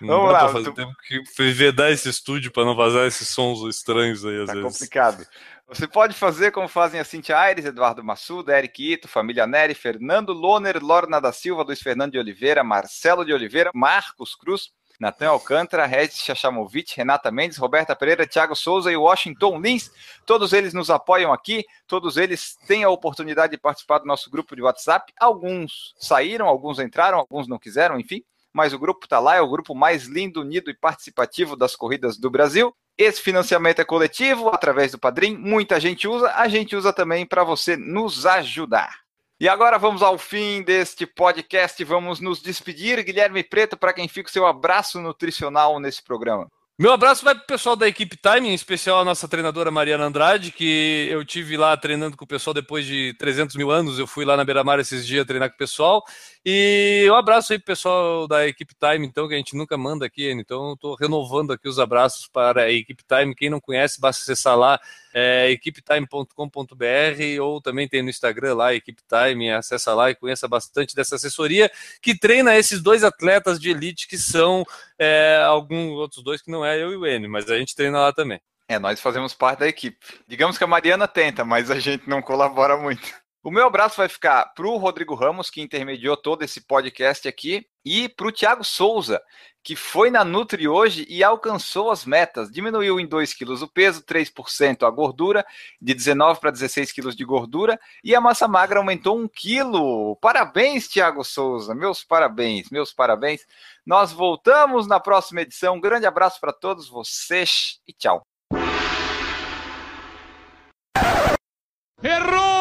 [0.00, 1.22] Não Vamos lá, fazer, tu- temos que
[1.52, 4.72] vedar esse estúdio pra não vazar esses sons estranhos aí, às Tá vezes.
[4.72, 5.26] complicado.
[5.66, 10.32] Você pode fazer como fazem a Cintia Aires, Eduardo Massuda, Eric Ito, Família Neri, Fernando
[10.32, 15.86] Loner, Lorna da Silva, Luiz Fernando de Oliveira, Marcelo de Oliveira, Marcos Cruz, Natan Alcântara,
[15.86, 19.90] Regis Chachamovic, Renata Mendes, Roberta Pereira, Thiago Souza e Washington Lins.
[20.26, 24.56] Todos eles nos apoiam aqui, todos eles têm a oportunidade de participar do nosso grupo
[24.56, 25.12] de WhatsApp.
[25.18, 28.24] Alguns saíram, alguns entraram, alguns não quiseram, enfim.
[28.52, 32.18] Mas o grupo está lá, é o grupo mais lindo, unido e participativo das corridas
[32.18, 32.74] do Brasil.
[32.96, 35.36] Esse financiamento é coletivo, através do Padrim.
[35.36, 39.07] Muita gente usa, a gente usa também para você nos ajudar.
[39.40, 41.84] E agora vamos ao fim deste podcast.
[41.84, 43.04] Vamos nos despedir.
[43.04, 46.50] Guilherme Preto, para quem fica o seu abraço nutricional nesse programa.
[46.80, 50.52] Meu abraço vai pro pessoal da equipe Time, em especial a nossa treinadora Mariana Andrade,
[50.52, 53.98] que eu tive lá treinando com o pessoal depois de 300 mil anos.
[53.98, 56.04] Eu fui lá na Beira-Mar esses dias treinar com o pessoal.
[56.46, 60.06] E um abraço aí pro pessoal da equipe Time, então, que a gente nunca manda
[60.06, 60.30] aqui.
[60.30, 63.34] Então, tô renovando aqui os abraços para a equipe Time.
[63.34, 64.78] Quem não conhece, basta acessar lá
[65.12, 70.94] é, equipetime.com.br ou também tem no Instagram lá, Equipe Time, acessa lá e conheça bastante
[70.94, 71.70] dessa assessoria
[72.00, 74.64] que treina esses dois atletas de elite que são
[74.98, 78.00] é, alguns outros dois que não é eu e o Enio, mas a gente treina
[78.00, 78.40] lá também.
[78.68, 79.98] É, nós fazemos parte da equipe.
[80.26, 83.08] Digamos que a Mariana tenta, mas a gente não colabora muito.
[83.40, 87.64] O meu abraço vai ficar para o Rodrigo Ramos, que intermediou todo esse podcast aqui,
[87.84, 89.22] e para o Thiago Souza,
[89.62, 92.50] que foi na Nutri hoje e alcançou as metas.
[92.50, 95.46] Diminuiu em 2 quilos o peso, 3% a gordura,
[95.80, 100.16] de 19 para 16 quilos de gordura, e a massa magra aumentou 1 quilo.
[100.16, 103.46] Parabéns, Thiago Souza, meus parabéns, meus parabéns.
[103.86, 105.76] Nós voltamos na próxima edição.
[105.76, 108.22] Um grande abraço para todos vocês e tchau.
[112.02, 112.57] Errou!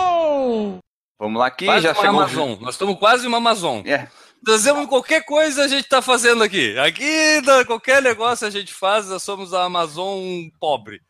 [1.20, 2.20] Vamos lá aqui, Quase já uma chegou.
[2.20, 3.82] Amazon, nós estamos quase uma Amazon.
[3.86, 4.08] É.
[4.46, 6.78] Fazemos qualquer coisa a gente está fazendo aqui.
[6.78, 10.22] Aqui, qualquer negócio a gente faz, nós somos a Amazon
[10.60, 11.02] pobre.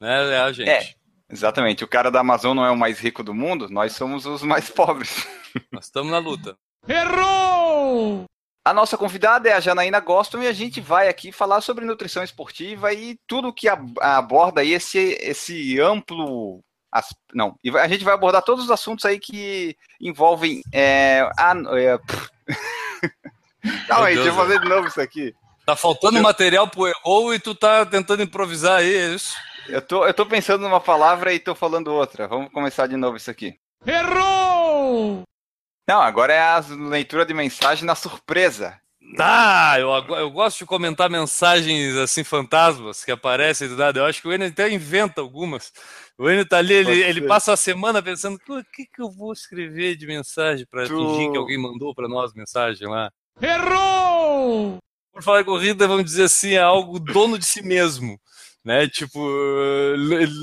[0.00, 0.34] Né?
[0.34, 0.70] É a gente.
[0.70, 0.94] É.
[1.28, 1.82] Exatamente.
[1.82, 4.70] O cara da Amazon não é o mais rico do mundo, nós somos os mais
[4.70, 5.26] pobres.
[5.72, 6.56] Nós estamos na luta.
[6.86, 8.24] Errou!
[8.64, 12.22] A nossa convidada é a Janaína Goston e a gente vai aqui falar sobre nutrição
[12.22, 16.60] esportiva e tudo que ab- aborda aí esse, esse amplo.
[16.98, 20.62] As- Não, e a gente vai abordar todos os assuntos aí que envolvem.
[20.72, 21.98] É, a, é,
[23.88, 25.34] Calma aí, deixa eu fazer de novo isso aqui.
[25.64, 29.34] Tá faltando material pro erro e tu tá tentando improvisar aí, é isso?
[29.68, 32.28] Eu tô, eu tô pensando numa palavra e tô falando outra.
[32.28, 33.58] Vamos começar de novo isso aqui.
[33.84, 35.22] Errou!
[35.88, 38.80] Não, agora é a leitura de mensagem na surpresa.
[39.18, 44.00] Ah, eu, eu gosto de comentar mensagens assim, fantasmas que aparecem do nada.
[44.00, 45.72] Eu acho que o Enio até inventa algumas.
[46.18, 49.32] O Enio tá ali, ele, ele passa a semana pensando: o que, que eu vou
[49.32, 53.10] escrever de mensagem para Tu- fingir que alguém mandou para nós mensagem lá?
[53.40, 54.78] Errou!
[55.12, 58.20] Por falar em corrida, vamos dizer assim, é algo dono de si mesmo.
[58.66, 58.88] Né?
[58.88, 59.20] Tipo,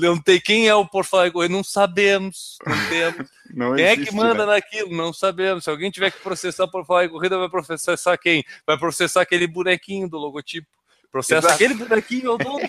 [0.00, 3.30] não tem quem é o por falar em corrida, não sabemos, não temos.
[3.54, 4.54] Não Quem é que existe, manda né?
[4.54, 4.96] naquilo?
[4.96, 5.62] Não sabemos.
[5.62, 8.42] Se alguém tiver que processar por falar em corrida, vai processar quem?
[8.66, 10.66] Vai processar aquele bonequinho do logotipo.
[11.12, 11.54] Processa Exato.
[11.54, 12.68] aquele bonequinho ao dono.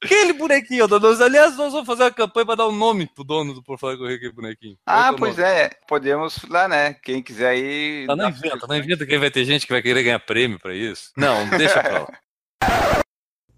[0.00, 1.24] Aquele bonequinho ao dono.
[1.24, 3.94] Aliás, nós vamos fazer uma campanha para dar um nome pro dono do Por Falar
[3.94, 4.78] em Corrida, aquele bonequinho.
[4.86, 5.70] Ah, pois é.
[5.88, 6.94] Podemos lá, né?
[7.02, 8.04] Quem quiser aí.
[8.06, 10.72] Tá, não inventa, não inventa que vai ter gente que vai querer ganhar prêmio pra
[10.72, 11.10] isso.
[11.16, 12.18] Não, deixa pra lá.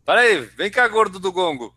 [0.05, 1.75] Para aí, vem cá, gordo do gongo.